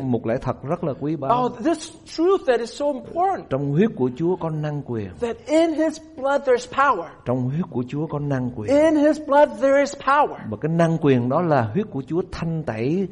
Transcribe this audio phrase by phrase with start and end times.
[0.00, 3.50] một lẽ thật rất là quý báu Oh, this truth that is so important.
[3.50, 7.04] trong huyết của Chúa có năng quyền That in His blood there's power.
[7.24, 10.36] trong huyết của Chúa có năng quyền In His blood there is power.
[10.50, 13.08] và cái năng quyền đó là huyết của Chúa thanh tẩy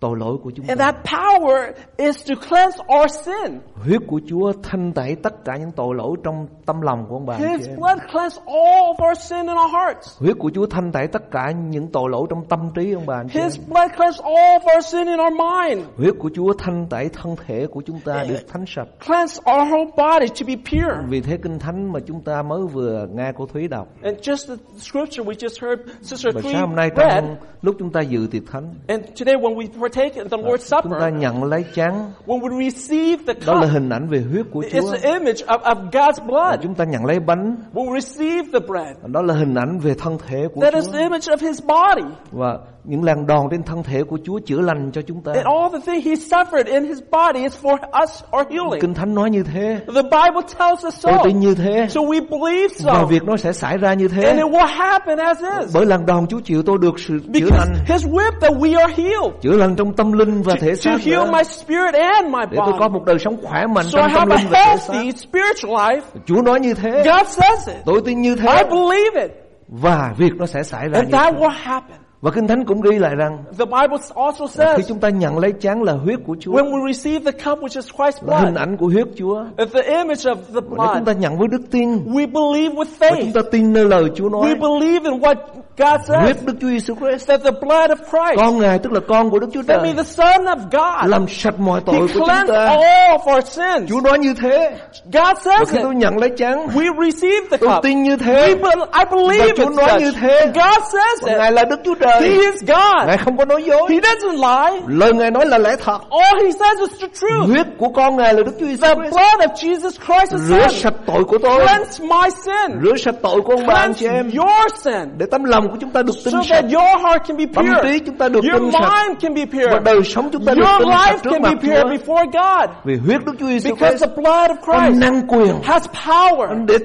[0.00, 3.58] tội lỗi của chúng And ta that power is to cleanse our sin.
[3.74, 7.26] huyết của Chúa thanh tẩy tất cả những tội lỗi trong tâm lòng của ông
[7.26, 10.18] bà His blood cleansed all of our sin in our hearts.
[10.20, 13.22] huyết của Chúa thanh tẩy tất cả những tội lỗi trong tâm trí ông bà.
[13.30, 15.86] His blood cleansed all of our sin in our mind.
[15.96, 19.68] huyết của Chúa thanh tẩy thân thể của chúng ta được thánh sạch Cleanse our
[19.72, 21.06] whole body to be pure.
[21.08, 24.48] vì thế kinh thánh mà chúng ta mới vừa nghe cô Thúy đọc And just
[24.48, 27.14] the scripture we just heard Sister và Thủy sáng hôm nay read.
[27.14, 30.92] trong lúc chúng ta dự tiệc thánh And today when we partake the Lord's chúng
[30.92, 31.92] ta Supper, nhận lấy chén
[32.26, 34.78] when we receive the đó là cup, hình ảnh về huyết của Chúa.
[34.78, 36.60] it's the image of, of God's blood.
[36.62, 37.56] chúng ta nhận lấy bánh.
[37.74, 40.90] When we receive the bread, đó là hình ảnh về thân thể của that is
[40.92, 42.14] the Chúa image of His body.
[42.32, 45.46] và những làn đòn trên thân thể của Chúa chữa lành cho chúng ta And
[45.46, 48.80] all the things He suffered in His body is for us, our healing.
[48.80, 51.22] kinh thánh nói như thế The Bible tells us tôi so.
[51.24, 53.06] tin như thế So we believe và so.
[53.06, 55.74] việc nó sẽ xảy ra như And thế it will happen as is.
[55.74, 58.78] bởi lần đòn Chúa chịu tôi được sự chữa Because lành His whip that we
[58.80, 59.32] are healed.
[59.42, 61.30] chữa lành trong tâm linh và thể To xác heal nữa.
[61.32, 62.92] my spirit and my để tôi có body.
[62.98, 64.92] một đời sống khỏe mạnh So I trong tâm have a linh và thể xác
[64.94, 66.00] healthy spiritual life.
[66.26, 67.76] Chúa nói như thế God says it.
[67.84, 69.30] tôi tin như I thế believe it.
[69.68, 71.96] và việc nó sẽ xảy ra And như that thế will happen.
[72.20, 75.38] Và kinh thánh cũng ghi lại rằng The Bible also khi says chúng ta nhận
[75.38, 78.38] lấy chén là huyết của Chúa when we receive the cup which is Christ's là
[78.38, 81.12] hình blood, ảnh của huyết Chúa it's the image of the và nếu chúng ta
[81.12, 81.16] blood.
[81.18, 83.32] nhận với đức tin We believe with và chúng faith.
[83.34, 85.34] ta tin nơi lời Chúa nói We believe in what
[85.78, 86.46] God huyết says.
[86.46, 89.38] Đức Chúa Giêsu Christ That the blood of Christ, con ngài tức là con của
[89.38, 92.44] Đức Chúa Trời the Son of God, làm sạch mọi tội He của chúng ta
[92.66, 93.88] all of our sins.
[93.90, 97.56] Chúa nói như thế God và says khi tôi nhận lấy chén We receive the
[97.56, 97.82] tôi cup.
[97.82, 100.20] tin như We thế be- I believe Và Chúa nói như such.
[100.20, 100.46] thế.
[100.46, 103.06] God says và ngài là Đức Chúa He Trời is God.
[103.06, 104.32] ngài không có nói dối He doesn't
[104.70, 104.80] lie.
[104.88, 107.48] lời ngài nói là lẽ thật All he says is the truth.
[107.50, 110.68] huyết của con ngài là Đức Chúa Giêsu The blood of Jesus Christ is rửa
[110.68, 112.80] sạch tội của tôi Cleanse my sin.
[112.84, 115.18] rửa sạch tội của ông bà anh chị Cleanse em your sin.
[115.18, 117.44] để tấm lòng của chúng ta được tinh So sạch that your heart can be
[117.54, 117.92] tâm pure.
[117.92, 119.80] trí chúng ta được Your tinh sạch mind can be và pure.
[119.84, 121.88] đời sống chúng ta được Your tinh sạch life trước can mặt be pure Chúa
[121.88, 122.70] before God.
[122.84, 125.82] vì huyết Đức Chúa Giêsu Because Christ the blood of có Christ năng quyền has
[126.06, 126.78] power để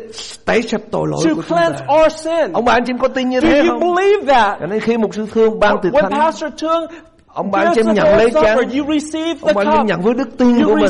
[0.46, 2.54] tẩy sạch tội lỗi to của chúng cleanse ta our sin.
[2.54, 4.58] ông bà anh chị em có tin như Do thế you không believe that?
[4.60, 6.12] cho nên khi một sư thương ban từ thánh.
[7.34, 8.44] Ông bà anh chị em nhận lấy chén
[9.42, 9.86] ông bà anh chị em cup.
[9.88, 10.86] nhận với đức tin của mình.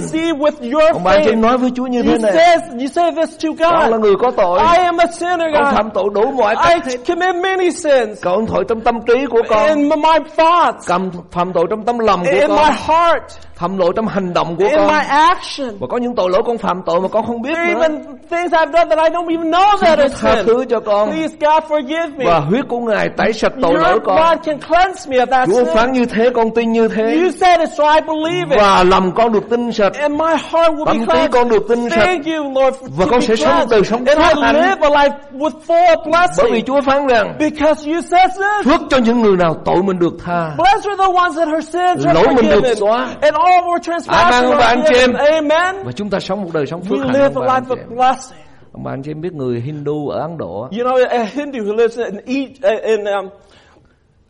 [0.94, 1.42] ông bà anh chị em faith.
[1.42, 2.32] nói với Chúa như thế này.
[2.32, 4.60] says, you say this to con là người có tội.
[4.60, 6.98] I am a sinner, con phạm tội đủ mọi cách hết.
[7.08, 8.24] commit many sins.
[8.24, 9.68] Con tội trong tâm trí của con.
[9.68, 12.58] In my thoughts, cầm phạm tội trong tâm lòng của in con.
[12.58, 13.24] my heart,
[13.62, 15.70] phạm tội trong hành động của in con my action.
[15.80, 18.04] và có những tội lỗi con phạm tội mà con không biết There nữa even
[18.30, 20.46] things I've done that I don't even know that Chúa is tha sin.
[20.46, 22.26] thứ cho con Please, God, forgive me.
[22.26, 25.26] và huyết của ngài tẩy sạch tội Your lỗi con blood can cleanse me of
[25.26, 25.94] that Chúa phán sin.
[25.94, 28.60] như thế con tin như thế You said it, so I believe it.
[28.62, 31.32] và lòng con được tinh sạch And my heart will tâm be trí cleansed.
[31.32, 33.56] con được tinh sạch Thank you, Lord, for Và to con be sẽ sống một
[33.56, 33.72] cleansed.
[33.72, 34.56] đời sống And I phước hạnh.
[34.56, 36.66] live a life with full of bởi vì blessing.
[36.66, 38.66] Chúa phán rằng Because you said this.
[38.66, 41.64] phước cho những người nào tội mình được tha Blessed are the ones that her
[41.66, 42.76] sins are Lỗi mình được forgiven.
[42.76, 42.98] xóa.
[43.22, 45.14] And all of our Amen, transgressions ông bà anh chị em.
[45.14, 45.86] Amen.
[45.86, 47.88] và chúng ta sống một đời sống We phước hạnh live ông a life of
[47.96, 48.40] blessing.
[48.74, 51.60] ông bà anh chị em biết người Hindu ở Ấn Độ You know, a Hindu
[51.60, 53.30] who lives in, each, in um,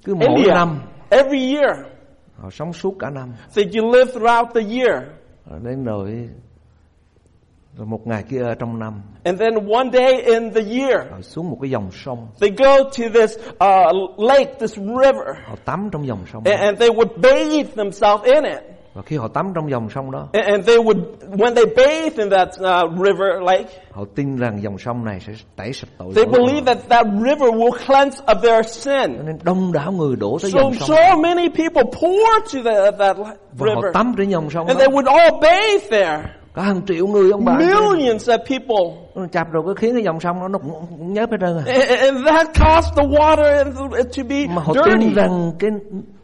[0.05, 1.77] cứ mỗi India, năm every year,
[2.41, 5.03] họ sống suốt cả năm that you live throughout the year.
[5.49, 6.29] rồi đến rồi
[7.77, 11.49] rồi một ngày kia trong năm And then one day in the year, họ xuống
[11.49, 16.07] một cái dòng sông they go to this uh, lake, this river, họ tắm trong
[16.07, 18.63] dòng sông and, and they would bathe themselves in it.
[18.93, 22.17] Và khi họ tắm trong dòng sông đó And, and they would, when they bathe
[22.17, 26.13] in that uh, river lake, họ tin rằng dòng sông này sẽ tẩy sạch tội
[26.15, 29.25] they lỗi của believe that that river will cleanse of their sin.
[29.25, 32.91] nên đông đảo người đổ tới So, dòng sông so many people pour to the,
[32.91, 33.93] that và họ river.
[33.93, 36.21] tắm trên dòng sông And đó they would all bathe there.
[36.55, 39.01] cả hàng triệu người ông bà Millions of people.
[39.15, 41.57] nó chập rồi cái khiến cái dòng sông đó nó cũng, cũng nhớp hết trơn
[41.57, 41.63] à.
[41.67, 43.63] And, and that caused the water
[44.17, 44.91] to be mà họ dirty.
[44.99, 45.69] tin rằng cái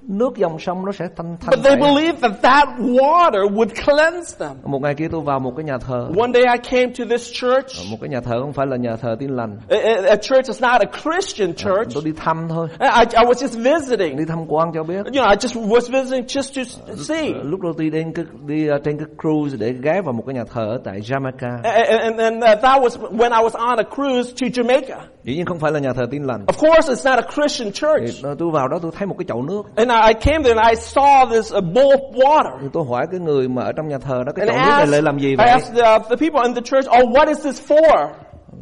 [0.08, 4.38] nước dòng sông nó sẽ thanh thanh But they believed that that water would cleanse
[4.40, 4.52] them.
[4.64, 7.32] một ngày kia tôi vào một cái nhà thờ One day I came to this
[7.34, 7.92] church.
[7.92, 9.78] một cái nhà thờ không phải là nhà thờ tin lành A,
[10.10, 11.94] a- church is not a Christian church.
[11.94, 14.18] tôi đi thăm thôi I, I was just visiting.
[14.18, 17.34] đi thăm quan cho biết You know, I just was visiting just to s- see.
[17.44, 20.44] lúc đầu tôi đến cái, đi trên cái cruise để ghé vào một cái nhà
[20.54, 23.78] thờ ở tại Jamaica A- a- And, and uh, that was when I was on
[23.80, 24.98] a cruise to Jamaica.
[25.24, 27.72] dĩ nhiên không phải là nhà thờ tin lành Of course, it's not a Christian
[27.72, 28.24] church.
[28.40, 30.72] tôi vào đó tôi thấy một cái chậu nước And I I came there and
[30.72, 32.52] I saw this uh, bowl of water.
[32.62, 34.76] thì tôi hỏi cái người mà ở trong nhà thờ đó cái chậu I nước
[34.78, 37.28] này lại làm gì I vậy asked the, the people in the church, oh, what
[37.28, 38.08] is this for?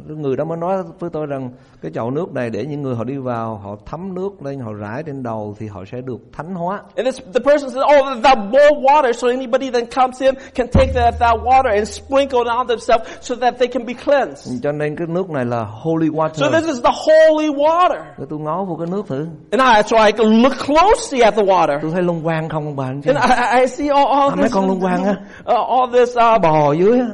[0.06, 1.50] Người đó mới nói với tôi rằng
[1.82, 4.72] cái chậu nước này để những người họ đi vào họ thấm nước lên họ
[4.72, 8.22] rải trên đầu thì họ sẽ được thánh hóa And this, the person says, oh,
[8.24, 12.38] that bowl water, so anybody that comes in can take that, that water and sprinkle
[12.40, 14.62] it on themselves so that they can be cleansed.
[14.62, 16.16] cho nên cái nước này là holy So
[16.46, 18.00] water this is the holy water.
[18.16, 21.34] Rồi tôi ngó vô cái nước thử And I, so I can look closely at
[21.36, 21.78] the water.
[21.82, 24.30] tôi thấy lông quang không ông bà anh chị And I, I see all, all
[24.30, 25.14] À, mấy this, con lông quang á.
[25.44, 27.06] all this, uh, bò dưới á.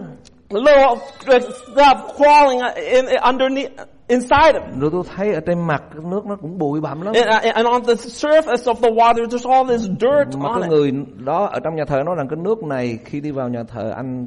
[0.53, 3.71] Little uh, stuff crawling in, in underneath,
[4.09, 7.47] inside of rồi tôi thấy ở trên mặt nước nó cũng bụi bặm lắm And,
[7.49, 10.71] uh, and on the surface of the water, there's all this dirt mà on cái
[10.71, 10.71] it.
[10.71, 10.93] người
[11.25, 13.93] đó ở trong nhà thờ nói rằng cái nước này khi đi vào nhà thờ
[13.97, 14.27] anh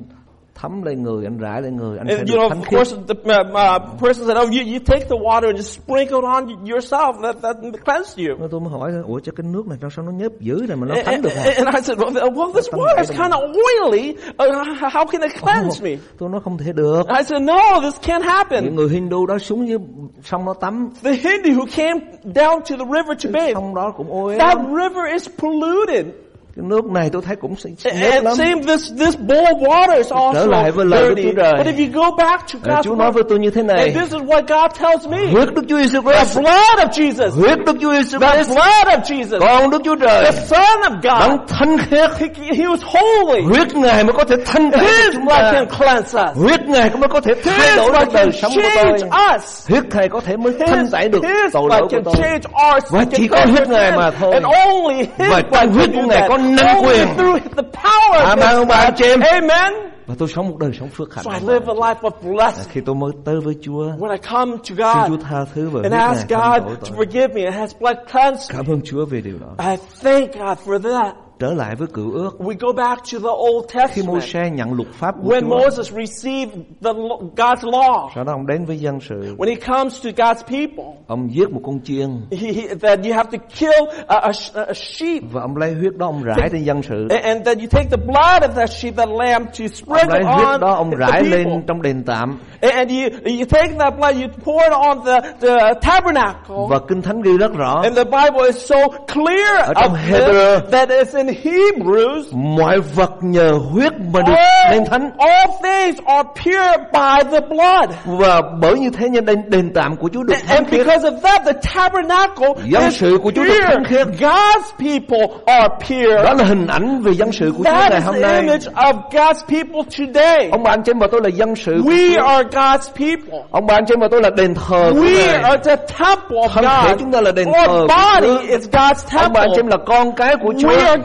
[0.55, 2.63] thấm lên người anh rải lên người anh sẽ And được you know, thánh of
[2.63, 5.81] khiết course, the uh, uh, person said, "Oh, you, you take the water and just
[5.81, 7.11] sprinkle it on yourself.
[7.23, 7.55] That that
[7.85, 10.31] cleansed you." Rồi tôi mới hỏi ủa cho cái nước này sao sao nó nhớp
[10.39, 13.09] dữ này mà nó thánh được hả and I said, "Well, well this water is
[13.09, 14.15] kind of oily.
[14.43, 17.99] Uh, how can it cleanse me?" tôi nói không thể được I said, "No, this
[18.01, 19.77] can't những happen." người Hindu đó xuống dưới
[20.23, 23.93] sông nó tắm The Hindu who came down to the river to bathe, sông đó
[23.97, 26.25] cũng ô uế that river is polluted.
[26.57, 30.11] Cái nước này tôi thấy cũng And lắm same, this this bowl of water is
[30.33, 31.31] Trở lại với also lời dirty.
[31.35, 31.57] Chúa.
[31.57, 33.97] But if you go back to God's Chúa nói với tôi như thế này and
[33.97, 37.57] this is what God tells me: huyết Đức Chúa Giêsu the blood of Jesus, huyết
[37.65, 41.31] Đức Chúa Giêsu the blood of Jesus, con Đức Chúa Trời the Son of đấng
[41.37, 41.49] God.
[41.49, 43.41] thánh khiết He, he was holy.
[43.41, 46.37] huyết ngài mới có thể thanh tẩy His chúng blood ta can cleanse us.
[46.37, 49.69] huyết ngài mới có thể thay His đổi đời can sống của tôi change us.
[49.69, 52.03] huyết ngài có thể mới thanh His, tẩy được his tội lỗi blood của can
[52.03, 54.33] tôi change our Và chỉ có huyết Ngài mà thôi.
[54.33, 56.44] And only His Và trong huyết của Ngài that.
[56.57, 57.07] Có năng quyền.
[57.18, 59.19] through the power of Amen, ông bà chị em.
[59.19, 59.74] Amen.
[60.07, 62.68] và tôi sống một đời sống phước hạnh So I live a life of blessing.
[62.71, 65.69] khi tôi mới tới với Chúa When I come to xin God Chúa tha thứ
[65.69, 69.06] và and ask God to forgive me and has blood cleansed me, cảm ơn Chúa
[69.06, 71.15] về điều đó I thank God for that.
[71.39, 72.35] Trở lại với cựu ước.
[72.39, 74.07] We go back to the Old khi Testament.
[74.07, 75.47] Môi-se nhận luật pháp của When Chúa.
[75.47, 76.51] Moses received
[76.83, 76.91] the,
[77.35, 79.35] God's law, sau đó ông đến với dân sự.
[79.37, 82.07] When he comes to God's people, ông giết một con chiên.
[82.31, 84.31] He, he, that you have to kill a, a,
[84.67, 85.23] a sheep.
[85.31, 87.07] và ông lấy huyết đó ông rải trên dân sự.
[87.09, 90.19] And, and then you take the blood of that sheep, that lamb, to ông sprinkle
[90.19, 92.39] lấy huyết on đó ông rải lên trong đền tạm.
[92.61, 96.65] And, and you, you take that blood, you pour it on the, the tabernacle.
[96.69, 97.81] và kinh thánh ghi rất rõ.
[97.83, 102.24] And the Bible is so clear Ở trong Hebrew, that it's in Hebrews.
[102.57, 104.33] mọi vật nhờ huyết mà được
[104.72, 107.89] nên thánh all things are pure by the blood.
[108.06, 111.10] và bởi như thế nên đền, đền tạm của Chúa được And, thánh and because
[111.10, 114.07] of that, the tabernacle Dân is sự của Chúa được thánh khiết.
[114.19, 116.24] God's people are pure.
[116.24, 118.42] đó là hình ảnh về dân sự của Chúa That ngày is hôm the nay
[118.42, 120.50] image of God's people today.
[120.51, 123.39] ông bà anh chị em và tôi là dân sự của We are God's people.
[123.51, 125.75] ông bà anh chị em và tôi là đền thờ của We Ngài are the
[125.75, 127.00] temple of Thân thể God.
[127.00, 129.77] chúng ta là đền thờ Our body is God's ông bà anh chị em temple.
[129.77, 131.01] là con cái của Chúa We are.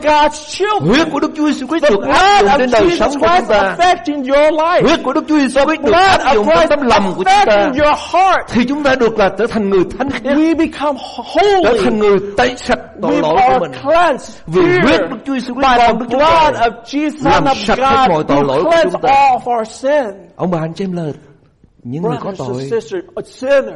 [0.81, 3.27] Huyết của Đức Chúa Giêsu Christ được áp dụng of trên đời sống Jesus của
[3.39, 3.75] chúng ta.
[3.77, 4.83] affecting your life.
[4.83, 7.23] huyết của Đức Chúa Giêsu Christ được áp of dụng trong tấm lòng của chúng
[7.23, 7.69] ta.
[8.49, 10.37] thì chúng ta được là trở thành người thánh khiết.
[10.37, 10.99] We become
[11.63, 13.71] trở thành người tẩy sạch tội lỗi của mình.
[13.83, 17.55] cleansed, vì huyết Đức Chúa by Christ the con Đức Chúa Trời of Jesus, làm
[17.55, 19.29] sạch hết mọi tội lỗi của chúng ta.
[20.35, 21.03] ông bà anh chị em là
[21.83, 22.69] những người có tội.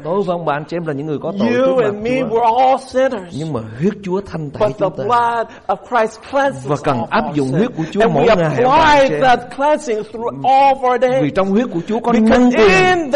[0.03, 2.01] tôi và ông anh chị em là những người có tội You trước and mặt
[2.03, 3.35] me, Chúa we're all sinners.
[3.39, 5.03] nhưng mà huyết Chúa thanh tẩy But the chúng ta.
[5.03, 8.45] blood of Christ cleanses Và cần áp dụng huyết của Chúa And mỗi we ngày,
[8.45, 9.21] apply ông bà anh chị em.
[9.21, 11.33] that cleansing through all of our vì days.
[11.35, 13.11] trong huyết của Chúa có năng quyền.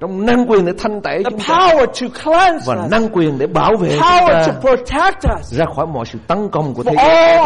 [0.00, 1.54] trong năng quyền để thanh tẩy The chúng ta.
[1.58, 2.90] power to cleanse và us.
[2.90, 5.52] năng quyền để bảo vệ chúng Power to ta protect us.
[5.52, 7.38] ra khỏi mọi sự tấn công của thế giới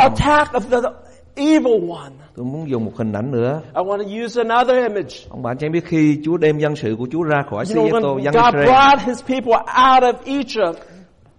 [2.38, 3.61] tôi muốn dùng một hình ảnh nữa.
[3.76, 5.14] I want to use another image.
[5.30, 7.75] ông bạn em biết khi Chúa đem dân sự của Chúa ra khỏi You xứ
[7.75, 8.66] know, Ai Cập when dân God Israel.
[8.66, 10.78] brought his people out of Egypt,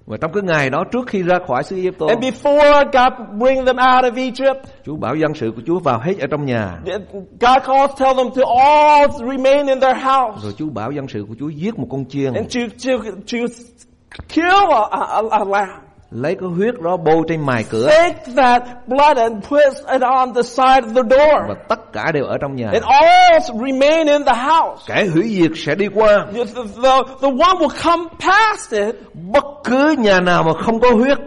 [0.05, 3.39] và trong cái ngày đó trước khi ra khỏi xứ Ai Cập and before God
[3.41, 6.45] bring them out of Egypt, Chúa bảo dân sự của Chúa vào hết ở trong
[6.45, 6.79] nhà.
[7.39, 10.41] God calls, tell them to all remain in their house.
[10.43, 12.33] Rồi Chúa bảo dân sự của Chúa giết một con chiên.
[12.33, 12.91] And to to
[13.31, 13.37] to
[14.29, 15.88] kill a, a, a lamb.
[16.11, 17.87] Lấy cái huyết đó bôi trên mài cửa.
[17.87, 19.61] Take that blood and put
[19.91, 22.69] it on the side of the và door, tất cả đều ở trong nhà.
[22.73, 24.83] And all remain in the house.
[24.87, 26.25] kẻ hủy diệt sẽ đi qua.
[26.33, 26.45] The,
[26.83, 31.17] the, the one will come past it bất cứ nhà nào mà không có huyết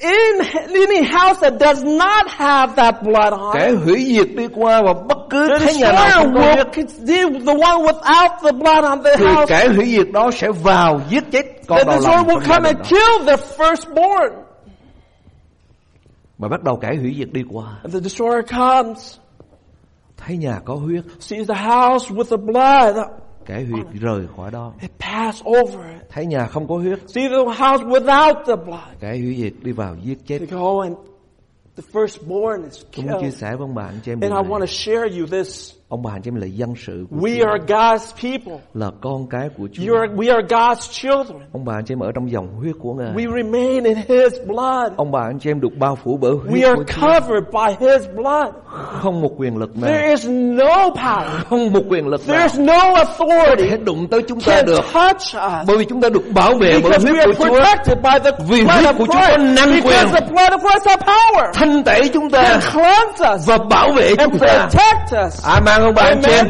[0.00, 4.82] in any house that does not have that blood on kẻ hủy diệt đi qua
[4.82, 8.84] và bất cứ The thế nhà nào không có conceal the one without the blood
[8.84, 9.46] on the thì house.
[9.48, 12.68] kẻ hủy diệt đó sẽ vào giết chết con The đầu destroyer lòng will come
[12.68, 14.30] and kill the firstborn.
[16.38, 19.16] mà bắt đầu kẻ hủy diệt đi qua And the destroyer comes,
[20.16, 22.96] thấy nhà có huyết sees the house with the blood.
[23.46, 26.02] Kẻ diệt rời khỏi đó It pass over it.
[26.10, 28.80] thấy nhà không có huyết See the house without the blood.
[29.00, 30.94] kẻ hủy diệt đi vào giết chết They go and
[31.76, 33.34] the firstborn is tôi muốn chia killed.
[33.34, 36.22] sẻ với bạn chị em And I want to share you this Ông bà anh
[36.22, 38.62] chị em là dân sự của We Chúa, are God's people.
[38.74, 39.82] là con cái của Chúa.
[39.92, 41.42] You are, we are God's children.
[41.52, 43.12] Ông bà anh chị em ở trong dòng huyết của Ngài.
[43.14, 44.92] We remain in His blood.
[44.96, 47.00] Ông bà anh chị em được bao phủ bởi We huyết are của Chúa.
[47.00, 48.48] covered by His blood.
[49.02, 51.24] Không một quyền lực nào, There is no power.
[51.50, 54.66] không một quyền lực nào There's no có authority thể đụng tới chúng ta can
[54.66, 54.80] được.
[54.92, 55.66] touch us.
[55.66, 57.54] Bởi vì chúng ta được bảo vệ bởi Because we huyết are của Chúa.
[57.54, 59.82] protected by the Vì huyết của Chúa có năng quyền.
[59.84, 61.50] Because the blood of Christ has power.
[61.54, 64.68] Thanh tẩy chúng ta Can cleanse us và bảo vệ and chúng ta.
[64.70, 65.44] protect us.
[65.46, 66.46] Amen ông bà anh em.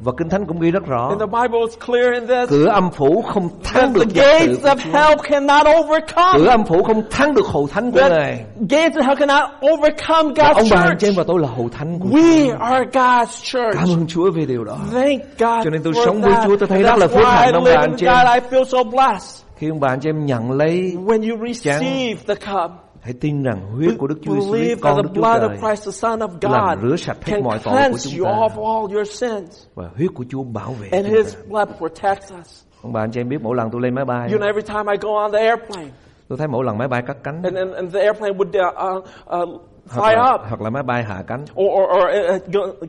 [0.00, 1.08] Và Kinh Thánh cũng ghi rất rõ.
[1.08, 2.50] And the Bible is clear in this.
[2.50, 4.90] Cửa âm phủ không thắng the được sự gates của of Chúa.
[4.92, 6.38] hell cannot overcome.
[6.38, 8.44] Cửa âm phủ không thắng được hậu thánh của Ngài.
[8.70, 11.18] Gates of hell cannot overcome God's ông bà anh chị em church.
[11.18, 12.08] và tôi là hậu thánh của.
[12.08, 13.74] We are God's church.
[13.78, 14.76] Cảm ơn Chúa về điều đó.
[14.92, 16.32] Thank God Cho nên tôi sống với.
[16.46, 18.14] Chúa, tôi thấy rất là phước hạnh ông bà anh chị em.
[18.34, 19.44] I feel so blessed.
[19.56, 22.70] Khi ông bà anh chị em nhận lấy, When you receive the cup,
[23.04, 25.20] hãy tin rằng huyết của Đức Chúa Giêsu believe Christ, that con the Đức Chúa
[25.20, 27.78] blood Trời of Christ, the Son of làm God, rửa sạch hết mọi tội của
[27.78, 28.38] cleanse chúng you ta.
[28.54, 29.66] of all your sins.
[29.74, 31.40] và huyết của Chúa bảo vệ And chúng His ta.
[31.48, 32.62] blood protects us.
[32.82, 34.62] Ông bà anh chị em biết mỗi lần tôi lên máy bay, You know, every
[34.62, 35.88] time I go on the airplane,
[36.28, 38.98] tôi thấy mỗi lần máy bay cắt cánh and, and, and the airplane would uh,
[38.98, 39.04] uh,
[39.42, 41.44] uh, hoặc fly là, up, hoặc là máy bay hạ cánh.
[41.54, 42.42] or, or, or it,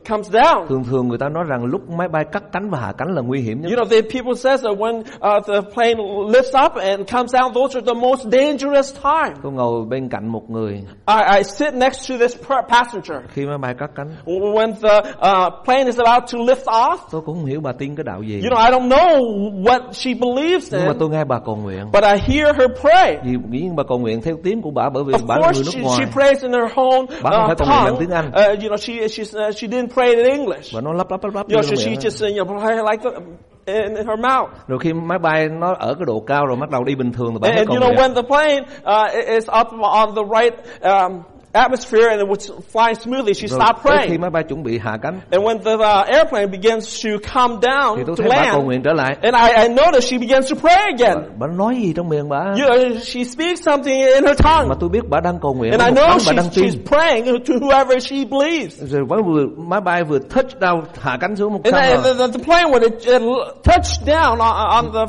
[0.08, 0.66] comes down.
[0.68, 3.22] Thường thường người ta nói rằng lúc máy bay cắt cánh và hạ cánh là
[3.22, 3.70] nguy hiểm nhất.
[3.70, 5.98] You know, the people says that when uh, the plane
[6.28, 9.34] lifts up and comes down, those are the most dangerous time.
[9.42, 10.72] Tôi ngồi bên cạnh một người
[11.06, 12.36] I, I sit next to this
[12.68, 13.18] passenger.
[13.28, 14.08] khi máy bay cắt cánh.
[14.54, 17.96] When the uh, plane is about to lift off, Tôi cũng không hiểu bà tin
[17.96, 18.42] cái đạo gì.
[18.42, 19.20] you know, I don't know
[19.62, 21.84] what she believes Nhưng mà in, tôi nghe bà cầu nguyện.
[21.92, 23.16] but I hear her pray.
[23.24, 25.62] Vì nghĩ bà cầu nguyện theo tiếng của bà bởi vì Of bà là người
[25.64, 26.06] nước she, she ngoài.
[26.12, 27.96] prays in her own Bà không uh, bằng tongue.
[28.00, 28.26] tiếng Anh.
[28.26, 30.74] Uh, you know, she she uh, she didn't pray in English.
[30.74, 31.46] Và nó lắp lắp lắp lắp.
[31.48, 32.00] You know, so she đó.
[32.00, 33.10] just uh, you know pray like the,
[33.66, 34.48] in, in her mouth.
[34.68, 37.32] Rồi khi máy bay nó ở cái độ cao rồi bắt đầu đi bình thường
[37.32, 40.22] thì bà And, mới and you know, when the plane uh, is up on the
[40.40, 41.22] right um,
[41.56, 44.20] atmosphere and it was flying smoothly, she Rồi stopped tới khi praying.
[44.20, 47.68] máy bay chuẩn bị hạ cánh And when the uh, airplane begins to come thì
[47.68, 49.16] down tôi to thấy bà cầu land, nguyện trở lại.
[49.22, 51.16] and I, I noticed she begins to pray again.
[51.38, 52.38] Bà nói gì trong miệng bà?
[52.38, 54.68] You she speaks something in her tongue.
[54.68, 55.72] Mà tôi biết bà đang cầu nguyện.
[55.72, 56.64] And I một know bà she's, đang tin.
[56.64, 58.82] she's praying to whoever she believes.
[58.92, 62.14] Rồi mới vừa máy bay vừa touch down hạ cánh xuống một And cánh the,
[62.14, 63.22] the, the plane, when it, it
[63.64, 65.06] touched down on, on the,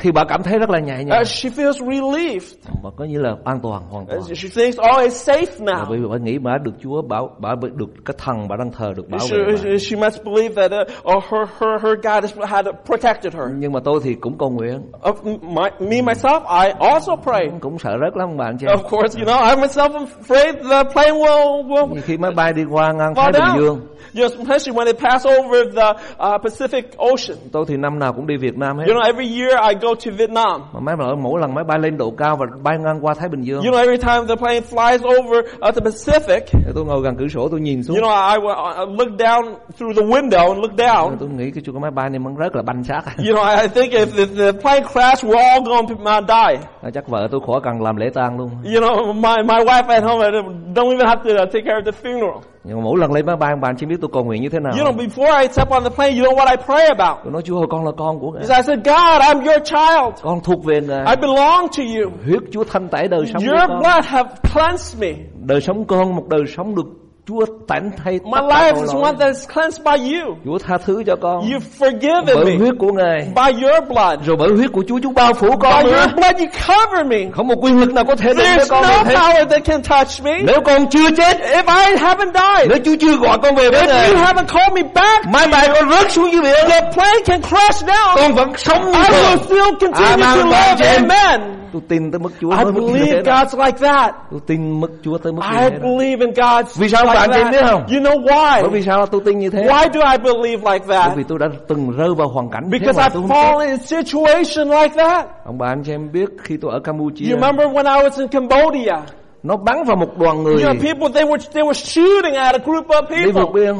[0.00, 1.20] thì bà cảm thấy rất là nhẹ nhàng.
[1.20, 2.54] uh, she feels relieved.
[2.84, 4.20] Bà có nghĩa là an toàn hoàn toàn.
[4.20, 5.84] Uh, She thinks, oh, it's safe now.
[5.88, 8.92] bởi vì bà nghĩ bà được Chúa bảo bà được cái thần bà đang thờ
[8.96, 9.56] được bảo She, vệ bà.
[9.62, 13.44] she, she must believe that uh, oh, her, her, her God has, had protected her.
[13.58, 17.48] Nhưng mà tôi thì cũng cầu nguyện, Of my, me, myself, I also pray.
[17.60, 18.66] cũng sợ rất lắm bạn chị.
[18.66, 22.52] Of course, you know, I myself am afraid the plane will, will khi máy bay
[22.52, 23.62] đi qua ngang fall Thái Bình.
[23.62, 23.80] Dương,
[24.14, 27.38] Yes, especially when they pass over the uh, Pacific Ocean.
[27.52, 28.84] tôi thì năm nào cũng đi Việt Nam hết.
[28.86, 30.62] You know, every year I go to Vietnam.
[30.72, 33.28] Mà máy bay mỗi lần máy bay lên độ cao và bay ngang qua Thái
[33.28, 35.38] Bình Dương, You know, every time the plane flies over
[35.68, 37.96] uh, the Pacific, thì tôi ngồi gần cửa sổ tôi nhìn xuống.
[37.96, 38.36] you know, I,
[38.78, 41.16] I look down through the window and look down.
[41.20, 43.02] Tôi nghĩ cái cái máy bay này มัน rất là banh xác.
[43.18, 46.66] You know, I think if the, the plane crash, we're all going to uh, die.
[46.94, 48.50] Chắc vợ tôi khỏi cần làm lễ tang luôn.
[48.64, 51.78] You know, my, my wife at home uh, don't even have to uh, take care
[51.78, 52.40] of the funeral.
[52.66, 54.60] Nhưng mà mỗi lần lên máy bay bạn chỉ biết tôi cầu nguyện như thế
[54.60, 54.72] nào.
[54.78, 57.16] You know, before I step on the plane, you know what I pray about?
[57.24, 58.42] Tôi nói Chúa ơi, con là con của Ngài.
[58.42, 60.22] I said, God, I'm your child.
[60.22, 61.04] Con thuộc về Ngài.
[61.06, 62.10] I belong to you.
[62.24, 63.78] Huyết Chúa thanh tẩy đời sống của Your con.
[63.82, 65.12] blood have cleansed me.
[65.46, 66.86] Đời sống con một đời sống được
[67.28, 70.36] Chúa tẩy thay My life is one that is cleansed by you.
[70.44, 71.40] Chúa tha thứ cho con.
[71.50, 73.18] You've forgiven Bởi me huyết của Ngài.
[73.34, 74.26] by your blood.
[74.26, 75.96] Rồi bởi huyết của Chúa Chúa bao phủ By con nữa.
[76.00, 77.16] your blood, you cover me.
[77.32, 79.14] Không một quyền lực nào có thể đến với There's con no được hết.
[79.14, 80.38] power that can touch me.
[80.42, 83.82] Nếu con chưa chết, If I haven't died, nếu Chúa chưa gọi con về với
[83.82, 86.80] if Ngài, you haven't called me back, máy bay con rớt xuống dưới biển, the
[86.94, 88.14] plane can crash down.
[88.16, 90.96] con vẫn sống như I will still continue to live.
[90.96, 91.52] Amen.
[91.72, 93.22] Tôi tin tới mức Chúa I như believe.
[93.22, 94.14] God's like that.
[94.30, 97.50] Tôi tin mức Chúa tới mức như I believe in God's Vì sao bạn tin
[97.50, 97.70] biết that.
[97.70, 97.82] không?
[97.86, 98.68] You know Bởi why?
[98.70, 99.62] vì sao tôi tin như thế?
[99.62, 101.16] Why do I believe like Bởi that?
[101.16, 103.76] vì tôi đã từng rơi vào hoàn cảnh thế Because mà I've fallen in a
[103.76, 105.26] situation like that.
[105.44, 108.20] Ông bà anh chị em biết khi tôi ở Campuchia, You remember when I was
[108.20, 108.94] in Cambodia?
[109.42, 112.54] nó bắn vào một đoàn người You know, people they were they were shooting at
[112.54, 113.62] a group of đi vượt people.
[113.66, 113.74] biên.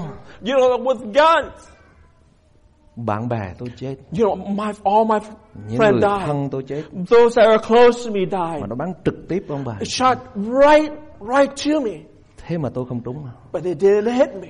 [0.45, 1.52] You know, with guns.
[2.97, 5.19] Bạn bè tôi chết, You know, my all my
[5.69, 6.26] những friends người died.
[6.26, 8.69] thân tôi chết, Those that are close to me mà died.
[8.69, 9.73] nó bắn trực tiếp ông bà.
[9.81, 11.90] It shot right right to me,
[12.47, 13.26] Thế mà tôi không trúng.
[13.53, 14.49] but it didn't hit me.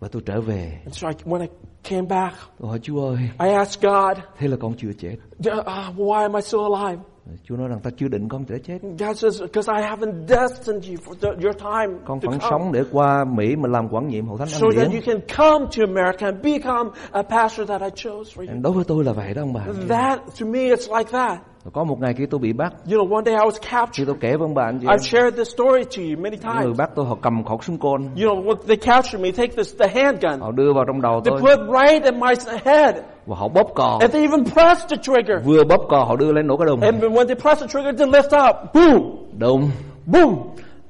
[0.00, 1.46] Và tôi trở về, And so I, when I
[1.84, 5.16] came back, tôi hỏi Chúa ơi, I asked God, thế là con chưa chết.
[5.38, 7.02] "Uh, "Why am I still alive?"
[7.44, 8.78] Chúa nói rằng ta chưa định con sẽ chết.
[8.82, 12.84] God says, "Because I haven't destined you for the, your time Con vẫn sống để
[12.92, 15.02] qua Mỹ mà làm quản nhiệm hậu thánh so ăn that you điển.
[15.02, 18.84] can come to America and become a pastor that I chose for you." Đối với
[18.84, 19.60] tôi là vậy đó ông bà.
[19.88, 21.38] That to me, it's like that.
[21.72, 24.06] Có một ngày kia tôi bị bắt You know, one day I was khi captured.
[24.08, 26.78] tôi kể với ông em, I've shared this story to you many những người times.
[26.78, 29.74] bắt tôi họ cầm khẩu súng côn You know, when they captured me, take this,
[29.78, 30.40] the handgun.
[30.40, 32.96] họ đưa vào trong đầu They tôi put right in my head.
[33.26, 35.44] và họ bóp cò And they even pressed the trigger.
[35.44, 37.98] vừa bóp cò họ đưa lên nổ cái đùng And when they press the trigger
[38.00, 39.70] to lift up, boom, đùng
[40.06, 40.34] boom,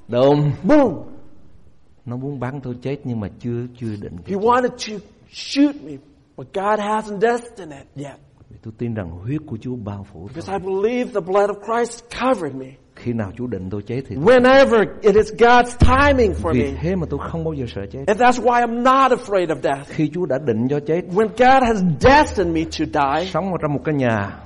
[0.08, 0.94] đùng boom.
[2.04, 5.92] nó muốn bắn tôi chết nhưng mà chưa chưa định He wanted to shoot me,
[6.36, 8.16] but God hasn't destined it yet.
[8.50, 10.28] Vì tôi tin rằng huyết của Chúa bao phủ tôi.
[10.34, 12.66] Because I believe the blood of Christ covered me.
[12.96, 16.78] Khi nào Chúa định tôi chết thì Whenever it is God's timing for vì me.
[16.82, 18.04] thế mà tôi không bao giờ sợ chết.
[18.06, 19.88] And that's why I'm not afraid of death.
[19.88, 22.84] Khi Chúa đã định cho chết, When God has destined me to
[23.18, 24.36] die, sống ở trong một cái nhà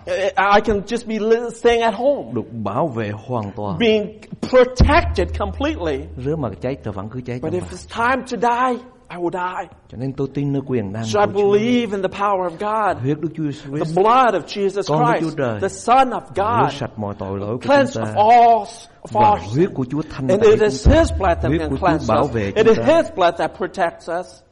[0.55, 3.79] I can just be staying at home, được bảo vệ hoàn toàn.
[3.79, 4.07] being
[4.51, 5.99] protected completely.
[6.25, 7.39] Rứa mà chết tôi vẫn cứ chết.
[7.43, 8.83] But if it's time to die,
[9.15, 9.69] I will die.
[9.89, 13.03] Cho nên tôi tin nơi quyền năng So I believe in the power of God,
[13.03, 15.61] Huyết Đức Chúa Jesus the blood of Jesus Con Đức Christ, Chúa Trời.
[15.61, 18.67] the Son of God, sạch mọi tội lỗi của cleansed chúng of all
[19.03, 20.93] of Và our huyết của Chúa thanh And it chúng.
[20.93, 22.35] His blood that Huyết can cleanse us.
[22.57, 22.85] It is ta.
[22.85, 24.44] His blood that protects us.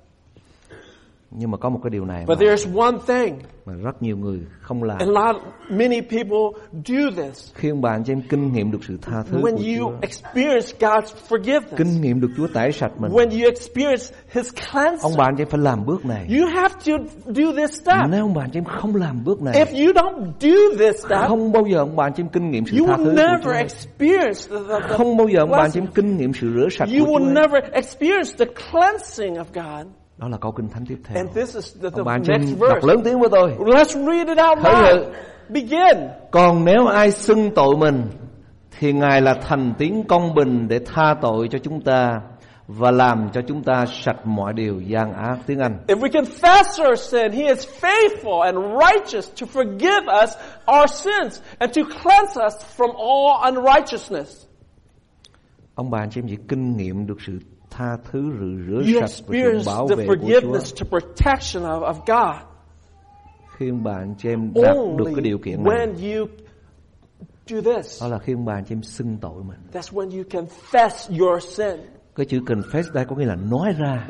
[1.38, 4.16] Nhưng mà có một cái điều này But mà, there's one thing, mà rất nhiều
[4.16, 4.98] người không làm.
[4.98, 5.36] and not
[5.70, 7.52] many people do this.
[7.54, 9.96] Khi ông anh chị em kinh nghiệm được sự tha thứ When của you Chúa,
[10.00, 14.72] experience God's forgiveness, kinh nghiệm được Chúa tẩy sạch mình, when you experience His ông
[14.72, 16.26] cleansing, bà anh chị em phải làm bước này.
[16.40, 16.92] you have to
[17.26, 17.96] do this step.
[18.10, 21.28] Nếu ông anh chị em không làm bước này, If you don't do this step,
[21.28, 23.16] không bao giờ ông anh chị em kinh nghiệm sự you tha will thứ của
[23.16, 23.52] never Chúa.
[23.52, 26.68] experience the, the, the Không bao giờ ông anh chị em kinh nghiệm sự rửa
[26.70, 27.40] sạch You của will Chúa.
[27.40, 29.86] never experience the cleansing of God.
[30.22, 31.16] Đó là câu kinh thánh tiếp theo.
[31.16, 32.88] And this is the, the Ông chị next em đọc verse.
[32.88, 33.50] lớn tiếng với tôi.
[33.58, 35.14] Let's read it out loud.
[35.48, 36.08] Begin.
[36.30, 38.02] Còn nếu ai xưng tội mình
[38.78, 42.20] thì Ngài là thành tín công bình để tha tội cho chúng ta
[42.66, 45.78] và làm cho chúng ta sạch mọi điều gian ác tiếng Anh.
[45.86, 50.30] If we confess our sin, He is faithful and righteous to forgive us
[50.78, 54.46] our sins and to cleanse us from all unrighteousness.
[55.74, 57.32] Ông bà chị em chỉ kinh nghiệm được sự
[57.72, 58.20] tha thứ
[58.68, 62.36] rửa, rửa sạch và sự bảo vệ của Chúa forgiveness to protection of, of God
[63.58, 65.86] khi bà anh chị em đạt được cái điều kiện này.
[68.00, 69.58] Đó là khi bà anh chị em xưng tội mình.
[69.72, 71.80] That's when you confess your sin.
[72.16, 74.06] Cái chữ confess đây có nghĩa là nói ra,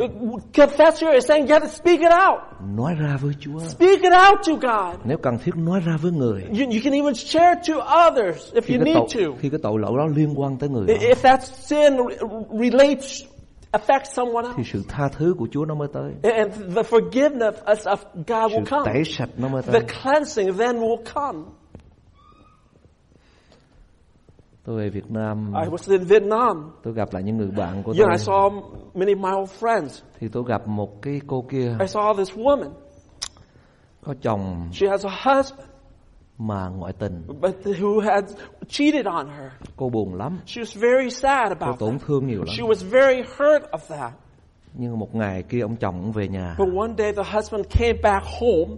[0.53, 2.41] Confess here is saying you have to speak it out.
[2.77, 3.59] nói ra với Chúa.
[3.59, 5.01] Speak it out to God.
[5.05, 6.43] Nếu cần thiết nói ra với người.
[6.43, 7.75] You, you can even share to
[8.09, 9.31] others if Khi you need tội, to.
[9.41, 13.23] khi cái tội lỗi đó liên quan tới người đó, If that sin re- relates,
[13.73, 14.71] affects someone thì else.
[14.73, 16.13] sự tha thứ của Chúa nó mới tới.
[16.23, 17.53] And the forgiveness
[17.85, 18.93] of God Sự will come.
[18.93, 19.83] tẩy sạch nó mới The tới.
[20.03, 21.39] cleansing then will come.
[24.65, 26.71] Tôi về Việt Nam, I was in Vietnam.
[26.83, 28.17] tôi gặp lại những người bạn của know, tôi.
[28.19, 28.63] I saw
[28.95, 30.03] many my old friends.
[30.21, 32.71] Thì tôi gặp một cái cô kia I saw this woman.
[34.05, 35.69] có chồng She has a husband,
[36.39, 37.23] mà ngoại tình.
[37.41, 38.25] but who had
[38.69, 39.51] cheated on her.
[39.77, 42.09] Cô buồn lắm, She was very sad cô about tổn that.
[42.09, 42.69] thương nhiều She lắm.
[42.71, 44.13] was very hurt of that.
[44.75, 46.57] Nhưng một ngày kia ông chồng cũng về nhà.
[46.59, 48.77] But one day the husband came back home.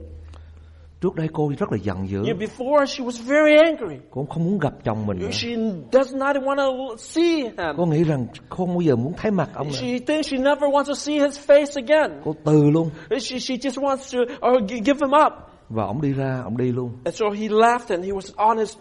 [1.00, 2.22] Trước đây cô rất là giận dữ.
[2.22, 3.96] Know, before she was very angry.
[4.10, 5.30] Cô không muốn gặp chồng mình nữa.
[5.30, 5.48] She
[5.92, 7.52] does not want to see him.
[7.76, 9.72] Cô nghĩ rằng không bao giờ muốn thấy mặt ông nữa.
[9.80, 12.20] She thinks she never wants to see his face again.
[12.24, 12.90] Cô từ luôn.
[13.10, 15.32] She, she just wants to or gi- give him up.
[15.68, 16.90] Và ông đi ra, ông đi luôn.
[17.04, 18.76] And so he left and he was on his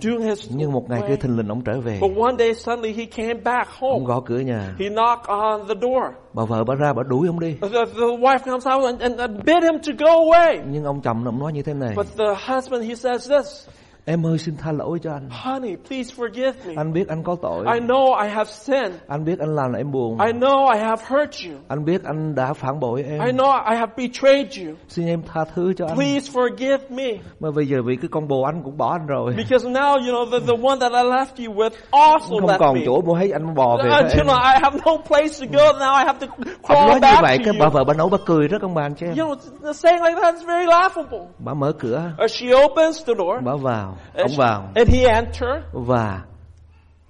[0.00, 1.98] doing his Nhưng một ngày kia thình lình ông trở về.
[2.00, 4.04] But one day suddenly he came back Ông home.
[4.14, 4.74] gõ cửa nhà.
[4.78, 6.02] He knocked on the door.
[6.32, 7.56] Bà vợ bà ra bà đuổi ông đi.
[7.60, 10.58] The, the wife comes out and, and, and bid him to go away.
[10.70, 11.94] Nhưng ông chồng ông nói như thế này.
[11.96, 13.68] But the husband he says this,
[14.06, 15.28] Em ơi xin tha lỗi cho anh.
[15.30, 16.74] honey, please forgive me.
[16.76, 17.64] Anh biết anh có tội.
[17.74, 18.92] I know I have sinned.
[19.08, 20.18] Anh biết anh làm là em buồn.
[20.26, 21.56] I know I have hurt you.
[21.68, 23.20] Anh biết anh đã phản bội em.
[23.20, 24.74] I know I have betrayed you.
[24.88, 25.96] Xin em tha thứ cho anh.
[25.96, 27.18] Please forgive me.
[27.40, 29.34] Mà bây giờ vì cái con bồ anh cũng bỏ anh rồi.
[29.36, 32.58] Because now, you know, the, the one that I left you with also Không left
[32.58, 32.80] còn me.
[32.86, 34.26] chỗ mua hết anh bò về Uh, you em.
[34.26, 35.72] know, I have no place to go.
[35.78, 36.26] Now I have to
[36.62, 37.72] crawl nói như vậy cái bà you.
[37.72, 39.14] vợ bà nấu bà cười rất ông bà anh chị em.
[39.18, 41.20] You know, saying like that is very laughable.
[41.38, 43.42] Bà mở cửa, Uh, she opens the door.
[43.44, 45.62] bà vào, and, ông vào and he entered.
[45.72, 46.24] và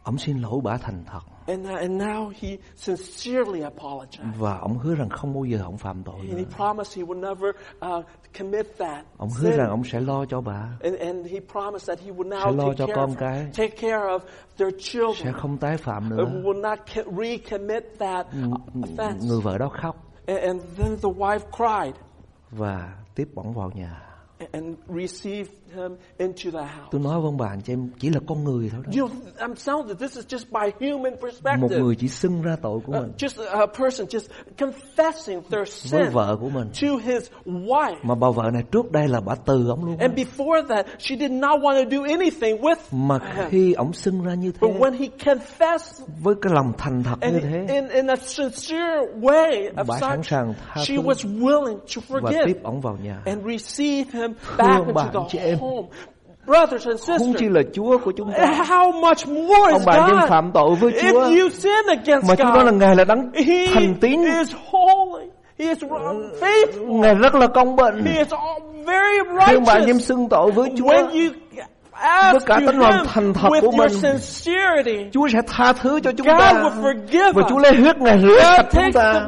[0.03, 4.33] ông xin lỗi bà thành thật And, uh, and now he sincerely apologized.
[4.38, 6.38] và ông hứa rằng không bao giờ ông phạm tội And nữa.
[6.38, 7.55] he promised he would never
[7.99, 8.05] uh,
[8.38, 9.59] commit that Ông hứa sin.
[9.59, 12.57] rằng ông sẽ lo cho bà, And, and he promised that he would sẽ now
[12.57, 13.47] lo take cho care, con of, cái.
[13.57, 14.18] take care of
[14.59, 15.35] their sẽ children.
[15.35, 16.25] không tái phạm Uh, nữa.
[16.42, 19.27] will not co- recommit that uh, offense.
[19.29, 21.94] Người vợ đó khóc And, and then the wife cried.
[22.51, 24.01] và tiếp bổng vào nhà.
[24.53, 26.89] and received him into the house.
[26.91, 28.93] Tôi nói với ông bà anh chị em chỉ là con người thôi đó.
[29.01, 31.15] You know, I'm telling you, this is just by human
[31.61, 34.27] Một người chỉ xưng ra tội của Uh, mình just a person just
[34.59, 36.69] confessing their với vợ của mình.
[36.83, 37.95] to his wife.
[38.03, 39.97] Mà bà vợ này trước đây là bà từ ông luôn.
[39.99, 43.45] And before that, she did not want to do anything with Mà him.
[43.51, 47.17] khi ông xưng ra như thế But when he confessed với cái lòng thành thật
[47.33, 51.39] như thế in, in a sincere way of bà sẵn sàng tha she thứ was
[51.41, 53.23] willing to và forgive tiếp ông vào nhà.
[53.25, 55.59] and receive him back into the em.
[55.64, 55.88] Home.
[56.46, 58.44] Brothers and Không chỉ sisters, là Chúa của chúng ta.
[58.68, 60.29] how much more Ông is bà nhưng God?
[60.31, 63.05] phạm tội với Chúa If you sin against mà Chúa nói là God, Ngài là
[63.05, 65.24] đấng He thành tín, is holy.
[65.59, 65.79] He is
[66.40, 67.00] faithful.
[67.00, 68.05] Ngài rất là công bình.
[68.05, 68.29] He is
[68.87, 70.09] very Khi ông bà anh em righteous.
[70.09, 71.33] xưng tội với Chúa, When you
[72.05, 76.27] ask cả tấm lòng thành thật của mình, sincerity, Chúa sẽ tha thứ cho chúng
[76.27, 76.53] God ta.
[76.53, 77.62] will forgive Và Chúa us.
[77.62, 79.27] lấy huyết Ngài rửa sạch chúng ta.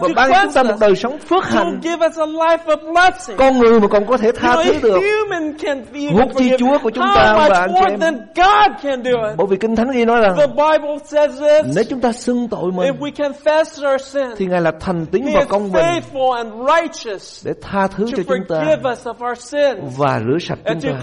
[0.00, 1.80] Và ban cho chúng ta một đời sống phước hạnh.
[1.82, 3.36] give us a life of blessing.
[3.36, 5.00] Con người mà còn có thể tha thứ được.
[5.00, 6.50] human can even Huống chi.
[6.58, 8.00] Chúa của chúng ta, much anh chị more em.
[8.00, 9.36] than God can do it?
[9.36, 11.76] Bởi vì Kinh Thánh ghi nói rằng The Bible says this.
[11.76, 15.06] nếu chúng ta xưng tội mình If we confess our sin, thì Ngài là thành
[15.06, 18.92] tín và công bình faithful and righteous để tha thứ to cho chúng ta forgive
[18.92, 20.98] us of our sins và rửa sạch chúng ta.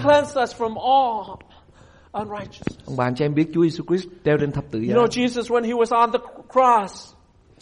[0.84, 1.36] All
[2.12, 2.86] unrighteousness.
[2.86, 4.94] Ông bà anh chị em biết Chúa Giêsu Christ treo trên thập tự You giá.
[4.94, 6.18] know, Jesus, when He was on the
[6.52, 7.14] cross,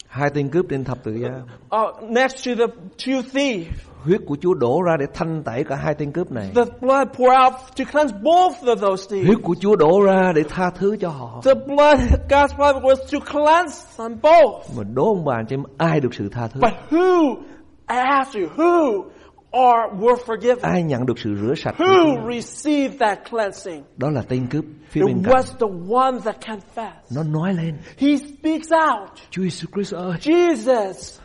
[0.08, 1.28] Hai tên cướp trên thập tự giá.
[1.76, 2.66] uh, next to the
[2.98, 3.66] two thieves,
[4.04, 6.50] Huyết của Chúa đổ ra để thanh tẩy cả hai tên cướp này.
[6.54, 9.26] the blood poured out to cleanse both of those thieves.
[9.26, 11.40] Huyết của Chúa đổ ra để tha thứ cho họ.
[11.44, 14.76] The blood, God's blood was to cleanse them both.
[14.78, 16.60] Mà đố ông bà chị em ai được sự tha thứ?
[16.60, 17.34] But who,
[17.90, 19.02] I ask you, who
[19.52, 20.62] are were forgiven?
[20.62, 21.74] Ai nhận được sự rửa sạch?
[21.78, 21.84] Chúa?
[21.84, 23.82] Who received that cleansing?
[23.96, 25.32] Đó là tên cướp phía It bên cạnh.
[25.34, 27.16] was the one that confessed.
[27.16, 27.74] Nó nói lên.
[27.98, 29.08] He speaks out.
[29.30, 31.18] Chúa Giêsu Christ ơi, Jesus,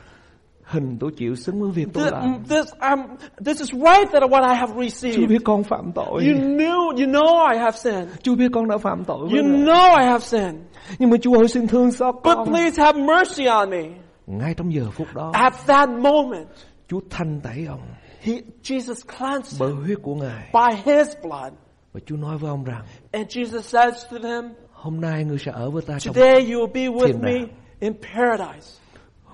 [0.65, 2.43] hình tôi chịu xứng với việc tôi làm.
[2.49, 2.99] this, um,
[3.45, 5.29] this is right that what I have Chúa received.
[5.29, 6.25] biết con phạm tội.
[6.25, 8.07] You knew, you know I have sinned.
[8.23, 9.17] Chúa biết con đã phạm tội.
[9.19, 10.55] You know I have sinned.
[10.99, 12.47] Nhưng mà Chúa ơi xin thương xót But con.
[12.51, 13.83] please have mercy on me.
[14.27, 16.47] Ngay trong giờ phút đó, At that moment,
[16.87, 17.81] Chúa thanh tẩy ông
[18.23, 18.33] he,
[18.63, 20.49] Jesus cleansed bởi him huyết của Ngài.
[20.53, 21.53] by his blood.
[21.93, 25.51] Và Chúa nói với ông rằng, And Jesus says to them, hôm nay ngươi sẽ
[25.51, 27.33] ở với ta trong Today you will be with me
[27.79, 28.82] in paradise.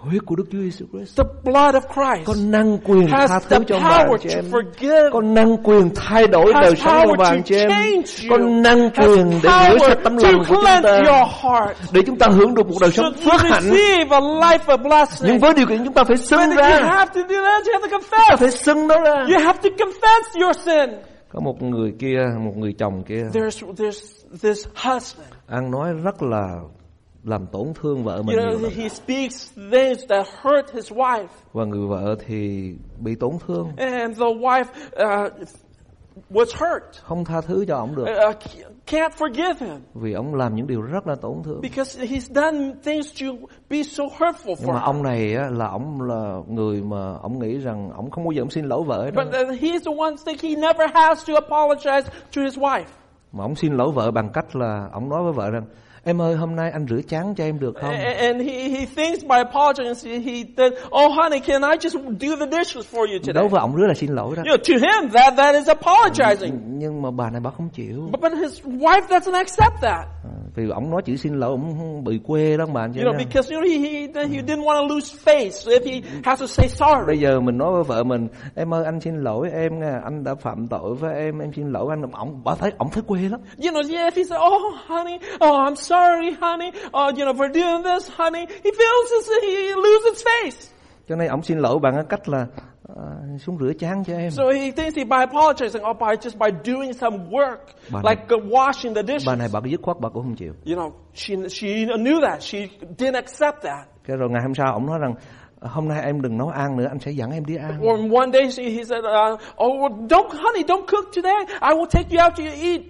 [0.02, 1.18] Huyết của Đức Chúa Giêsu Christ.
[1.18, 4.36] The blood of Christ Có năng quyền tha has thứ the cho anh chị to
[4.36, 4.46] em.
[4.52, 7.70] forgive, Có năng quyền thay đổi đời sống của anh chị em.
[7.70, 10.96] change Có you, năng quyền để rửa sạch tấm lòng to của chúng cleanse ta.
[10.98, 13.62] your heart, Để chúng ta hưởng được một đời sống phước hạnh.
[13.64, 15.30] receive a life of blessing.
[15.30, 16.70] Nhưng với điều kiện chúng ta phải xưng ra.
[16.70, 18.38] have to do that, you have to Ta confess.
[18.38, 19.16] phải xưng nó ra.
[19.16, 20.90] You have to confess your sin.
[21.34, 24.02] Có một người kia, một người chồng kia There's, there's
[24.42, 25.30] this husband.
[25.48, 26.48] ăn nói rất là
[27.24, 28.72] làm tổn thương vợ You mình nhiều know, lắm.
[28.76, 31.28] he speaks things that hurt his wife.
[31.54, 35.34] Và người vợ thì bị tổn thương, And the wife uh,
[36.32, 37.04] was hurt.
[37.04, 38.06] không tha thứ cho ông được.
[38.30, 38.36] Uh,
[38.88, 39.80] can't forgive him.
[39.94, 41.62] Vì ông làm những điều rất là tổn thương.
[41.62, 43.28] Because he's done things to
[43.70, 47.40] be so hurtful Nhưng for mà ông này á, là ông là người mà ông
[47.40, 49.26] nghĩ rằng ông không bao giờ ông xin lỗi vợ đâu.
[49.26, 52.02] But uh, he's the one think he never has to apologize
[52.36, 52.84] to his wife.
[53.32, 55.66] Mà ông xin lỗi vợ bằng cách là ông nói với vợ rằng
[56.04, 57.92] Em ơi hôm nay anh rửa chén cho em được không?
[57.92, 62.58] And he, he thinks by apologizing, he, said, oh honey, can I just do the
[62.58, 63.34] dishes for you today?
[63.34, 64.44] Đối với ông rửa là xin lỗi đó.
[64.46, 66.60] You know, to him, that, that is apologizing.
[66.66, 68.10] Nhưng mà bà này bà không chịu.
[68.12, 70.06] But, but his wife doesn't accept that.
[70.24, 73.56] À, Vì ông nói chữ xin lỗi ông bị quê anh chị You know, because
[73.56, 76.48] you know, he, he, he didn't want to lose face so if he has to
[76.48, 77.06] say sorry.
[77.08, 80.24] Bây giờ mình nói với vợ mình Em ơi anh xin lỗi em nha Anh
[80.24, 83.20] đã phạm tội với em Em xin lỗi anh Ông bà thấy ông thấy quê
[83.22, 87.26] lắm You know, yeah, if he said, oh honey, oh I'm sorry honey, oh you
[87.26, 90.74] know, for doing this honey, he feels as if he loses face.
[91.10, 92.48] Cho nên ông xin lỗi bằng cách là
[92.96, 93.04] à,
[93.40, 96.52] xuống rửa chén cho em So he thinks he by apologizing, or by just by
[96.74, 97.60] doing some work,
[97.92, 99.28] Bà like uh, washing the dishes.
[99.28, 102.42] Bà này bà dứt khoát bà cũng không chịu You know, she she knew that.
[102.42, 102.60] She
[102.98, 103.88] didn't accept that.
[104.08, 105.14] Cái rồi ngày hôm sau ông nói rằng
[105.62, 108.32] Hôm nay em đừng nấu ăn nữa Anh sẽ dẫn em đi ăn Or one
[108.34, 111.46] day she, he said, uh, "Oh, don't, honey, don't cook today.
[111.62, 112.82] I will take you out to eat."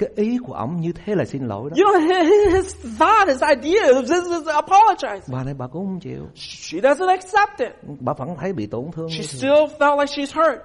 [0.00, 3.28] Cái ý của ông như thế là xin lỗi đó You know, his, his thought,
[3.28, 5.20] his idea, this is apologize.
[5.32, 7.98] Bà này bà cũng không chịu She doesn't accept it.
[8.00, 10.58] Bà vẫn thấy bị tổn thương She still felt like she's hurt.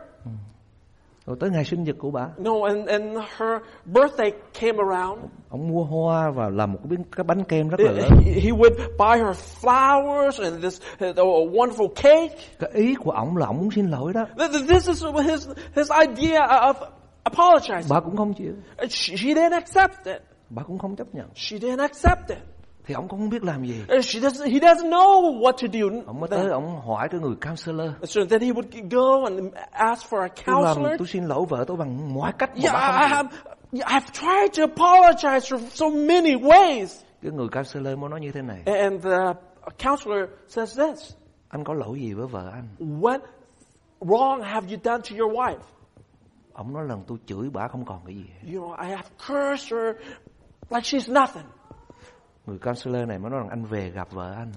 [1.26, 3.04] Rồi tới ngày sinh nhật của bà No, and, and
[3.38, 3.52] her
[3.86, 5.24] birthday came around.
[5.50, 8.32] Ông mua hoa và làm một cái, bánh- cái bánh kem rất là lớn He,
[8.32, 11.06] he would buy her flowers and this a
[11.54, 12.36] wonderful cake.
[12.60, 15.48] Cái ý của ông là ông muốn xin lỗi đó Th- th- This is his
[15.76, 16.74] his idea of
[17.30, 17.90] apologizing.
[17.90, 18.54] Bà cũng không chịu
[18.90, 20.22] She, she didn't accept it.
[20.50, 22.38] Bà cũng không chấp nhận She didn't accept it.
[22.88, 25.68] thì ông cũng không biết làm gì And she doesn't, he doesn't know what to
[25.74, 26.02] do.
[26.08, 30.10] ông mới tới ông hỏi cái người counselor So then he would go and ask
[30.14, 31.00] for a tôi làm counselor.
[31.00, 33.28] tôi xin lỗi vợ tôi bằng mọi cách mà Yeah, bà không
[33.72, 36.88] I have, I've tried to apologize for so many ways.
[37.22, 39.18] cái người counselor mới nói như thế này And the
[39.90, 41.14] counselor says this.
[41.50, 42.68] anh có lỗi gì với vợ anh
[43.02, 43.20] What
[44.00, 45.60] wrong have you done to your wife?
[46.56, 49.74] Ông nói lần tôi chửi bà không còn cái gì You know, I have cursed
[49.74, 49.96] her
[50.70, 51.46] like she's nothing.
[52.46, 54.52] người counselor này mới nói rằng anh về gặp vợ anh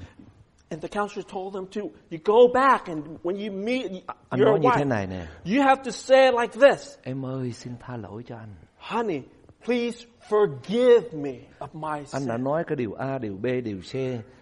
[0.70, 1.80] And the counselor told them to,
[2.10, 3.90] you go back and when you meet
[4.28, 6.96] anh your nói như thế wife, này nè you have to say it like this.
[7.02, 9.22] em ơi xin tha lỗi cho anh Honey,
[9.66, 12.44] please forgive me of my anh đã sin.
[12.44, 13.94] nói cái điều A điều B điều C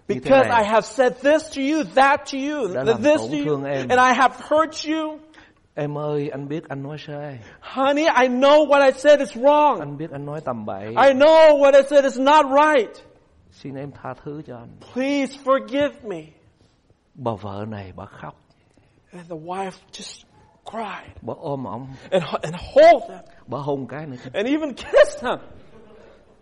[0.09, 3.89] Because I have said this to you, that to you, Đã this to you, em.
[3.89, 5.19] and I have hurt you.
[5.77, 7.39] Em ơi anh biết anh nói sai.
[7.61, 9.79] Honey, I know what I said is wrong.
[9.81, 10.85] anh biết anh nói tầm bậy.
[10.87, 12.97] I know what I said is not right.
[13.51, 14.69] xin em tha thứ cho anh.
[14.95, 16.23] Please forgive me.
[17.15, 18.35] bà vợ này bà khóc.
[19.13, 20.25] And the wife just
[20.65, 21.17] cried.
[21.23, 24.17] Bà ôm ông and, and hold him bà hôn cái nữa.
[24.33, 25.39] And even kissed him.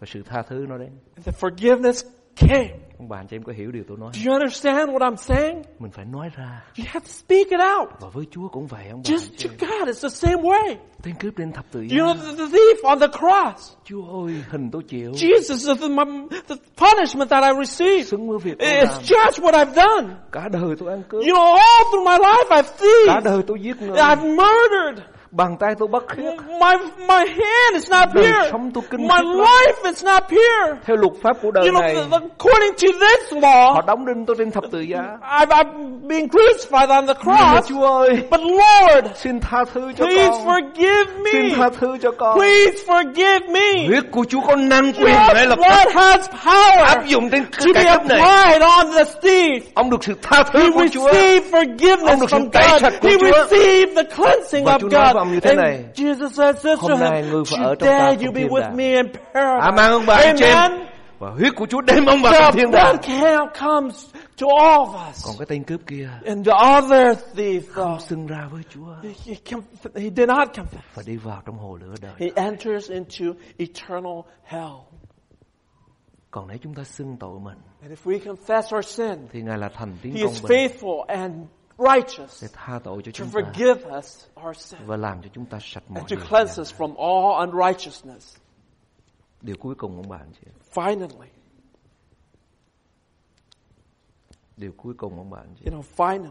[0.01, 0.91] và sự tha thứ nó đến.
[1.17, 2.71] And the forgiveness came.
[2.99, 5.17] ông bà anh chị em có hiểu điều tôi nói Do you understand what I'm
[5.17, 5.63] saying?
[5.79, 7.89] mình phải nói ra You have to speak it out.
[8.01, 9.67] và với Chúa cũng vậy ông bà Just to.
[9.69, 10.75] God, it's the same way.
[11.03, 13.73] tên cướp trên thập tự You giá know, the, thief on the cross.
[13.85, 16.05] Chúa ơi hình tôi chịu Jesus, the, my,
[16.49, 20.15] the punishment that I received xứng với việc tôi làm just what I've done.
[20.33, 23.25] cả đời tôi ăn cướp You know, all through my life I've cả thieved.
[23.25, 25.05] đời tôi giết người I've murdered.
[25.37, 28.51] Bàn tay tôi bắt khiết My, my hand is not Đời pure.
[28.51, 29.25] sống tôi kinh My lắm.
[29.27, 30.81] life is not pure.
[30.87, 34.07] theo luật pháp của đời You know, này th- according to this họ law, đóng
[34.07, 37.69] đinh tôi trên thập tự giá I've, I've been crucified on the nhưng cross.
[37.69, 41.51] Chúa ơi But Lord, xin tha thứ cho please con forgive xin me.
[41.57, 43.87] tha thứ cho con Please forgive me.
[43.89, 47.51] huyết của Chúa có năng quyền ngay lập tức has áp power dụng trên to
[47.75, 49.61] cái cướp này applied on the thief.
[49.75, 52.83] ông được sự tha He thứ của Chúa received forgiveness Ông được sự from God.
[53.03, 54.89] He received the cleansing of Chúa
[55.25, 55.85] ông như thế này,
[56.79, 59.61] hôm nay ngươi phải ở trong ta trong thiên with đàng." me in paradise.
[59.61, 60.73] Amen ông bà anh chị em
[61.19, 62.97] và huyết của Chúa đem ông vào trong thiên đàng
[64.41, 65.27] to all of us.
[65.27, 69.11] còn cái tên cướp kia And the other thief, though, xưng ra với Chúa he,
[69.27, 69.35] he,
[70.03, 70.81] he did not confess.
[70.95, 73.25] phải đi vào trong hồ lửa đời He enters into
[73.59, 74.73] eternal hell.
[76.31, 79.59] còn nếu chúng ta xưng tội mình And if we confess our sin, thì ngài
[79.59, 81.35] là thành tín He công is bình faithful and
[81.79, 85.29] righteous để tha tội cho to chúng ta forgive us our sin và làm cho
[85.33, 88.37] chúng ta sạch mọi and to điều cleanse us from all unrighteousness.
[89.41, 91.29] điều cuối cùng ông anh chị Finally,
[94.57, 96.31] điều cuối cùng ông anh chị you know, finally,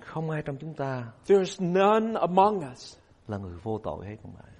[0.00, 2.96] không ai trong chúng ta there's none among us
[3.28, 4.54] là người vô tội hết ông bà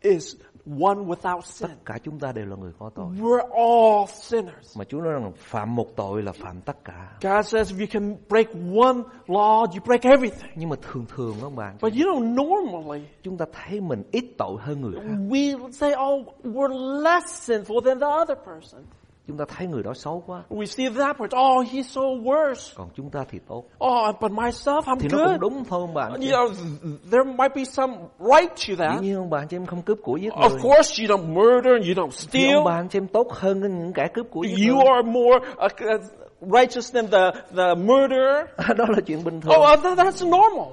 [0.00, 0.36] is
[0.80, 1.68] one without sin.
[1.68, 4.78] tất cả chúng ta đều là người có tội We're all sinners.
[4.78, 7.86] mà Chúa nói rằng phạm một tội là phạm tất cả God says if you
[7.90, 10.50] can break one law, you break everything.
[10.56, 14.24] nhưng mà thường thường anh chị But you know, normally, chúng ta thấy mình ít
[14.38, 18.82] tội hơn người khác we say, oh, we're less sinful than the other person.
[19.28, 22.72] Chúng ta thấy người đó xấu quá We see that person, oh, he's so worse.
[22.76, 25.40] còn chúng ta thì tốt Oh, but myself, I'm thì nó cũng good.
[25.40, 26.52] đúng thôi ông chị You know,
[27.10, 29.02] there might be some right to dĩ that.
[29.02, 31.26] nhiên ông bà anh chị em không cướp của giết Of người course, you don't
[31.34, 32.54] murder, you don't thì steal.
[32.54, 35.10] ông bà anh chị em tốt hơn những kẻ cướp của giết You người are
[35.10, 38.46] more uh, uh, righteous than the, the murderer.
[38.76, 40.72] đó là chuyện bình thường Oh, uh, that, that's normal.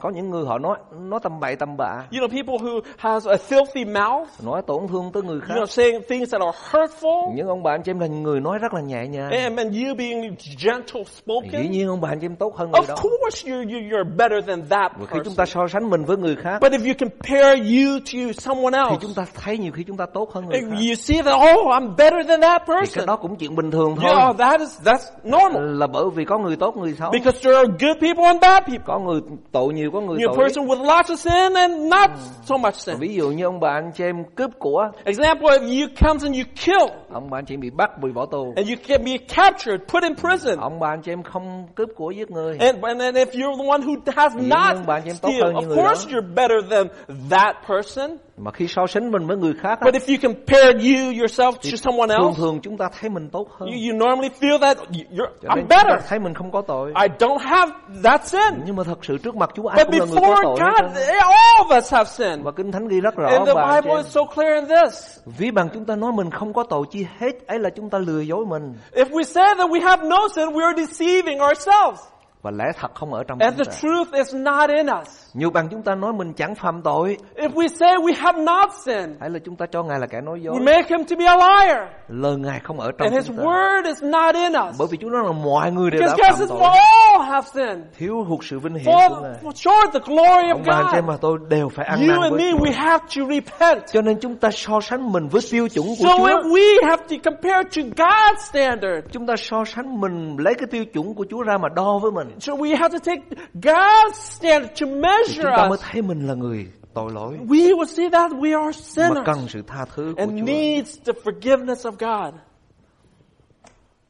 [0.00, 3.28] Có những người họ nói nói tầm bậy tầm bạ You know, people who has
[3.28, 6.58] a filthy mouth, nói tổn thương tới người you khác know, saying things that are
[6.72, 7.32] hurtful.
[7.34, 9.76] nhưng ông bà anh chị em là người nói rất là nhẹ nhàng And, and
[9.76, 11.70] you being gentle dĩ spoken.
[11.70, 14.16] nhiên ông bà anh chị em tốt hơn người Of đó course, you're, you're, you're
[14.16, 15.36] better than that khi chúng person.
[15.36, 18.78] ta so sánh mình với người khác But if you compare you to someone thì
[18.90, 21.34] else, chúng ta thấy nhiều khi chúng ta tốt hơn người khác you see that,
[21.58, 23.06] oh, I'm better than that thì cái person.
[23.06, 25.78] đó cũng chuyện bình thường thôi Yeah, that is, that's normal.
[25.78, 28.62] là bởi vì có người tốt người xấu Because there are good people and bad
[28.62, 28.84] people.
[28.86, 29.20] có người
[29.52, 32.10] tội nhiều có người You're a tội person with lots of sin and not
[32.44, 32.96] so much sin.
[32.98, 36.36] ví dụ như ông bà anh chị em cướp của Example, if you comes and
[36.36, 39.04] you kill, ông bà anh chị em bị bắt bị bỏ tù and you can
[39.04, 42.56] be captured, put in prison, ông bà anh chị em không cướp của giết người
[42.60, 45.54] and, and then if you're the one who has not bạn em tốt steal, hơn
[45.60, 46.12] những of course đó.
[46.18, 46.86] you're better than
[47.30, 48.16] that person.
[48.44, 51.52] Mà khi so sánh mình với người khác á, But if you compare you yourself
[51.52, 54.58] to someone thường else, thường chúng ta thấy mình tốt hơn you, you normally feel
[54.58, 56.08] that you're, Cho I'm nên chúng ta better.
[56.08, 57.72] thấy mình không có tội I don't have
[58.04, 58.62] that sin.
[58.66, 60.56] nhưng mà thật sự trước mặt Chúa ai But cũng là người có before tội
[60.60, 61.06] hết God, trơn.
[61.18, 62.42] all of us have sin.
[62.42, 65.18] và kinh thánh ghi rất rõ And the bà Bible is so clear in this.
[65.38, 67.98] Ví bằng chúng ta nói mình không có tội chi hết ấy là chúng ta
[67.98, 72.00] lừa dối mình If we say that we have no sin, we are deceiving ourselves.
[72.42, 73.76] Và lẽ thật không ở trong And chúng the ta.
[73.80, 75.08] truth is not in us.
[75.34, 78.70] Nhiều bằng chúng ta nói mình chẳng phạm tội, If we say we have not
[78.84, 80.54] sinned, hay là chúng ta cho Ngài là kẻ nói dối.
[80.58, 81.78] we make him to be a liar.
[82.08, 83.42] Lời Ngài không ở trong And his chúng ta.
[83.42, 84.76] word is not in us.
[84.78, 87.84] Bởi vì Chúa nói là mọi người đều Because đã phạm tội, all have sinned.
[87.98, 89.32] thiếu hụt sự vinh hiển For, của Ngài.
[89.42, 91.04] for short the glory of Ông God.
[91.04, 92.64] mà tôi đều phải ăn You năn and với me, Chúa.
[92.64, 93.82] we have to repent.
[93.92, 96.26] Cho nên chúng ta so sánh mình với tiêu chuẩn của So Chúa.
[96.26, 100.66] if we have to compare to God's standard, Chúng ta so sánh mình lấy cái
[100.70, 102.28] tiêu chuẩn của Chúa ra mà đo với mình.
[102.40, 103.22] So we have to take
[103.54, 105.80] God's standard to measure chúng ta mới us.
[105.90, 109.48] thấy mình là người tội lỗi We will see that we are mà sinners cần
[109.48, 110.46] sự tha thứ của and Chúa.
[110.46, 112.34] needs the forgiveness of God.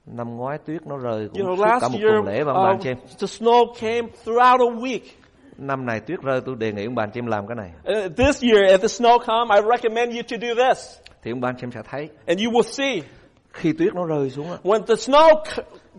[0.07, 2.43] Năm ngoái tuyết nó rơi You cũng know, suốt cả last một year, tuần lễ
[2.45, 2.97] và anh uh, chị em.
[3.21, 5.01] the snow came throughout a week.
[5.59, 7.71] Năm này tuyết rơi tôi đề nghị ông anh chị em làm cái này.
[8.07, 10.99] Uh, this year, if the snow come, I recommend you to do this.
[11.23, 13.03] Thì ông anh chị em sẽ thấy And you will see,
[13.53, 15.45] khi tuyết nó rơi xuống á, when the snow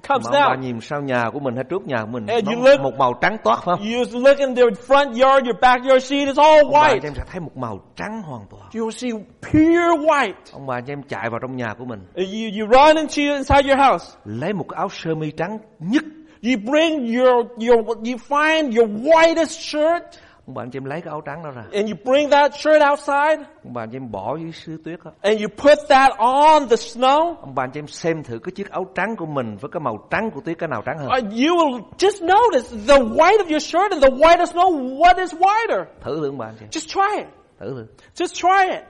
[0.07, 2.45] comes mà bà down, nhìn sau nhà của mình hay trước nhà của mình And
[2.45, 3.85] nó you look- một màu trắng toát phải không?
[3.93, 6.99] you look in the front yard, your backyard, see it's all Ông bà white.
[7.03, 8.63] em sẽ thấy một màu trắng hoàn toàn.
[8.75, 9.09] You will see
[9.51, 10.33] pure white.
[10.53, 13.69] Ông bà em chạy vào trong nhà của mình Uh, You, you run into inside
[13.73, 14.05] your house.
[14.25, 16.03] lấy một cái áo sơ mi trắng nhất
[16.45, 20.03] You bring your, your, you find your whitest shirt
[20.47, 22.53] ông bà anh chị em lấy cái áo trắng đó ra and you bring that
[22.55, 25.77] shirt outside ông bà anh chị em bỏ dưới xứ tuyết đó and you put
[25.89, 27.35] that on the snow.
[27.41, 29.79] ông bà anh chị em xem thử cái chiếc áo trắng của mình với cái
[29.79, 33.37] màu trắng của tuyết cái nào trắng hơn Uh, you will just notice the white
[33.37, 35.83] of your shirt and the white of snow, what is whiter?
[36.01, 37.27] thử thử ông bà anh chị Just try it.
[37.59, 37.85] thử thử
[38.25, 38.83] Just try it.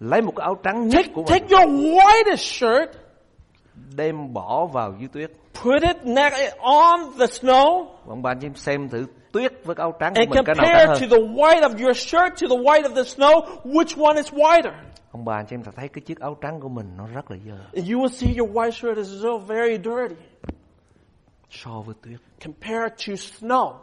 [0.00, 2.90] lấy một cái áo trắng nhất Take, của take mình your whitest shirt,
[3.96, 5.30] đem bỏ vào dưới tuyết
[5.64, 5.96] put it
[6.60, 10.20] on the snow, ông bà anh chị em xem thử tuyết với áo trắng của
[10.20, 12.62] and mình cái nào compare trắng to hơn the white of your shirt to the
[12.62, 14.72] white of the snow, which one is whiter?
[15.12, 17.30] ông bà anh chị em sẽ thấy cái chiếc áo trắng của mình nó rất
[17.30, 20.22] là dơ And you will see your white shirt is so very dirty
[21.50, 23.74] so với tuyết compared to snow.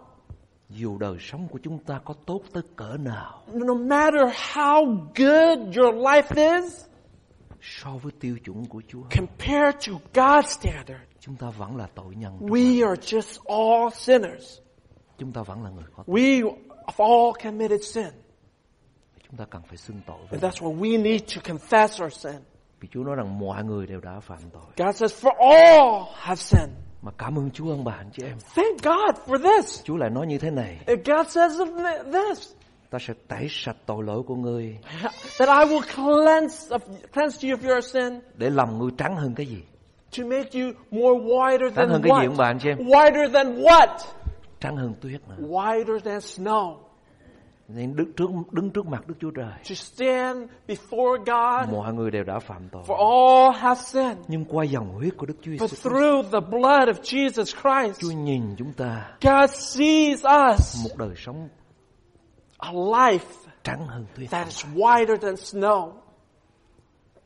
[0.69, 4.21] dù đời sống của chúng ta có tốt tới cỡ nào No matter
[4.53, 6.85] how good your life is,
[7.61, 12.15] so với tiêu chuẩn của Chúa compared to God's standard, chúng ta vẫn là tội
[12.15, 14.59] nhân we are just all sinners.
[15.17, 16.51] Chúng ta vẫn là người có We
[16.85, 18.07] have all committed sin.
[19.29, 22.13] chúng ta cần phải xưng tội với And that's why we need to confess our
[22.13, 22.41] sin.
[22.79, 26.35] vì Chúa nói rằng mọi người đều đã phạm tội God says, for all have
[26.35, 26.73] sinned.
[27.01, 29.83] mà cảm ơn Chúa ông bà anh chị em Thank God for this.
[29.83, 31.51] Chúa lại nói như thế này And God says
[32.13, 32.53] this,
[32.89, 34.77] ta sẽ tẩy sạch tội lỗi của ngươi
[35.39, 36.79] that I will cleanse, of,
[37.13, 39.61] cleanse you of your sin để làm ngươi trắng hơn cái gì
[40.17, 42.37] to make you more whiter trắng than hơn cái gì ông what?
[42.37, 43.97] bà anh chị em Whiter than what?
[44.59, 46.75] Trắng hơn tuyết nữa Whiter than snow.
[47.67, 52.11] nên đứng trước đứng trước mặt Đức Chúa Trời To stand before God, mọi người
[52.11, 54.17] đều đã phạm tội for all have sinned.
[54.27, 57.43] nhưng qua dòng huyết của Đức Chúa But Giêsu Christ, through the blood of Jesus
[57.61, 60.19] Christ, Chúa nhìn chúng ta God sees
[60.51, 61.49] us một đời sống
[62.57, 63.19] a life
[63.63, 65.91] trắng hơn tuyết that is whiter than snow.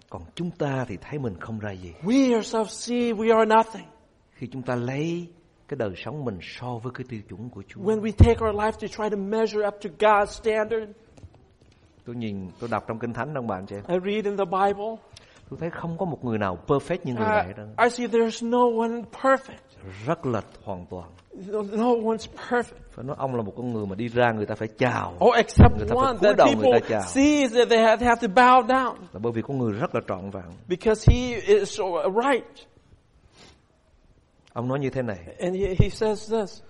[0.10, 3.88] còn chúng ta thì thấy mình không ra gì We ourselves see we are nothing.
[4.34, 5.28] khi chúng ta lấy
[5.72, 7.82] cái đời sống mình so với cái tiêu chuẩn của Chúa.
[7.82, 10.92] When we take our life to try to measure up to God's standard,
[12.06, 13.84] tôi nhìn tôi đọc trong kinh thánh bà anh chị em.
[13.88, 14.96] I read in the Bible,
[15.50, 18.50] tôi thấy không có một người nào perfect như người này đâu I, see there's
[18.50, 19.62] no one perfect.
[20.06, 21.10] rất lệch hoàn toàn.
[21.52, 22.76] No, one's perfect.
[22.92, 25.14] phải nói ông là một con người mà đi ra người ta phải chào.
[25.26, 27.02] Oh, except Người ta one that đầu người ta people chào.
[27.02, 28.94] see that they have, have to bow down.
[29.14, 30.44] Là bởi vì con người rất là trọn vẹn.
[30.68, 31.84] Because he is so
[32.24, 32.71] right.
[34.54, 35.20] Ông nói như thế này.
[35.40, 36.62] And he, he says this,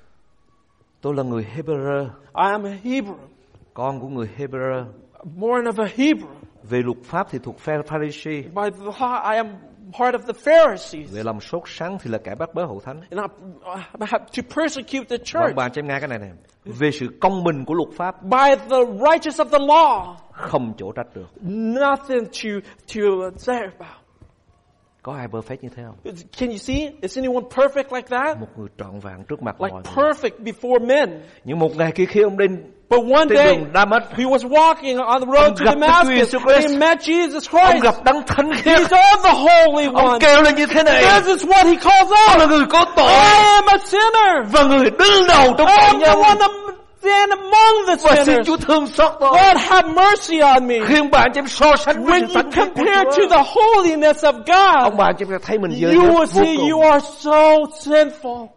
[1.01, 2.03] tôi là người Hebrew.
[2.33, 3.15] I am a Hebrew,
[3.73, 4.85] con của người Hebrew.
[5.23, 6.27] Born of a Hebrew.
[6.63, 9.47] về luật pháp thì thuộc pha Pharisee By the law, I am
[9.99, 11.15] part of the Pharisees.
[11.15, 13.01] về lòng sốt sắng thì là kẻ bắt bớ hậu thánh.
[13.11, 13.31] And
[13.99, 15.45] I, to persecute the church.
[15.47, 16.29] ông bà cho em nghe cái này nè.
[16.65, 18.23] Về sự công bình của luật pháp.
[18.23, 21.27] By the righteous of the law, không chỗ trách được.
[21.41, 23.01] Nothing to, to
[23.37, 24.00] say about.
[25.03, 26.91] Có ai perfect như thế không Can you see?
[27.01, 28.37] Is anyone perfect like that?
[28.39, 31.21] một người trọn vẹn trước mặt Like mọi người perfect before men.
[31.43, 32.45] nhưng một ngày kia khi ông đi
[32.89, 36.35] But one trên day, đường Damas he was walking on the road Ông to Damascus.
[36.35, 36.71] And.
[36.71, 37.83] He met Jesus ông Christ.
[37.83, 40.19] gặp đấng thánh khiết He saw the Holy ông One.
[40.19, 42.49] kêu lên như thế này This is what he calls ông là out.
[42.49, 44.51] người có tội I am a sinner.
[44.53, 46.35] và người đứng đầu trong tội I'm the nhân one
[47.01, 48.47] stand among the và xin sinners.
[48.47, 50.75] Chúa thương xót tôi Lord, have mercy on me.
[50.87, 52.73] khi ông bà anh chị em so sánh với When sự you thánh khiết của
[52.75, 54.33] compare to Chúa the holiness of
[54.81, 56.69] ông God, bà anh chị em sẽ thấy mình dơ you will vô see cùng
[56.71, 58.47] you are so sinful.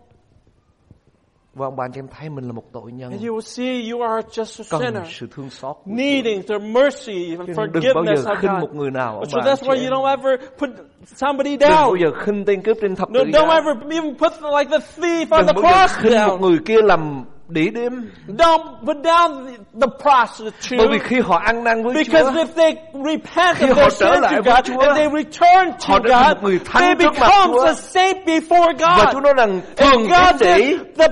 [1.55, 3.41] và ông bà anh chị em thấy mình là một tội nhân And you will
[3.41, 7.49] see you are just a cần sinner, sự thương xót của needing the mercy and
[7.49, 8.61] Chứ đừng bao forgiveness giờ of khinh God.
[8.61, 9.93] một người nào ông So that's why you em.
[9.93, 10.71] don't ever put
[11.17, 12.01] somebody đừng bao down.
[12.01, 14.87] giờ khinh tên cướp trên thập No, tự don't giá ever even put like the
[14.97, 16.39] thief on đừng the bao giờ cross khinh một down.
[16.41, 17.93] người kia làm đỉ đếm
[18.29, 19.47] Don't put down
[19.81, 20.79] the, prostitute.
[20.79, 23.75] bởi vì khi họ ăn năn với Because Chúa if they repent Khi of họ
[23.75, 26.37] their trở sin lại to với God Chúa, and they return to họ thành God,
[26.37, 27.65] một người thánh they trước mặt become Chúa.
[27.67, 29.25] a saint before và Chúa God.
[29.25, 31.09] nói rằng thường And God tín sĩ says the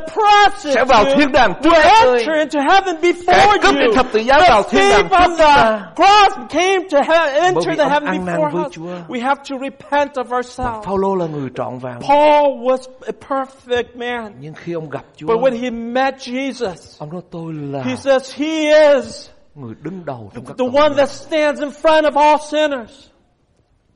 [0.74, 3.74] sẽ vào prostitute thiên đàng trước will các ngươi enter into heaven kẻ before cướp
[3.74, 3.94] trên you.
[3.94, 6.98] thập tự giá The vào thiên đàng thief on trước the ta cross came to
[6.98, 8.72] he- Bởi enter the ông heaven ăn năn before với us.
[8.72, 8.94] Chúa.
[9.08, 10.86] We have to repent of ourselves.
[10.86, 14.32] Phaolô là người trọn vẹn Paul was a perfect man.
[14.40, 17.96] nhưng khi ông gặp Chúa But when he met Jesus, ông nói tôi là he
[17.96, 22.14] says he is người đứng đầu trong các the one that stands in front of
[22.16, 23.08] all sinners.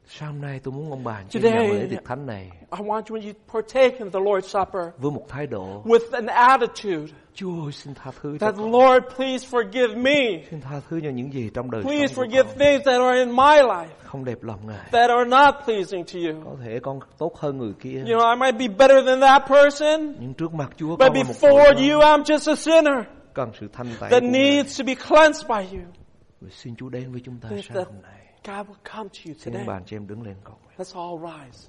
[0.09, 2.51] Sáng hôm nay tôi muốn ông bà Today- nhận lễ tiệc thánh này.
[2.79, 6.11] I want you when you partake in the Lord's Supper với một thái độ with
[6.13, 7.07] an attitude
[7.37, 8.73] Chúa ơi xin tha thứ cho that con.
[8.73, 10.43] Lord, please forgive me.
[10.51, 13.01] Xin tha thứ cho những gì trong đời Please sống của forgive con things that
[13.01, 14.89] are in my life không đẹp lòng Ngài.
[14.93, 16.43] that are not pleasing to you.
[16.45, 17.99] Có thể con tốt hơn người kia.
[17.99, 21.15] You know, I might be better than that person, Nhưng trước mặt Chúa but con
[21.17, 22.99] là một before nhân, you, I'm just a sinner
[23.35, 24.43] cần sự thanh tẩy that của Ngài.
[24.55, 25.85] needs to be cleansed by you.
[26.41, 28.13] Và Xin Chúa đến với chúng ta sáng that hôm nay.
[28.45, 29.67] God will come to you Xin today.
[29.77, 30.77] anh chị em đứng lên cầu nguyện.
[30.79, 31.69] Let's all rise.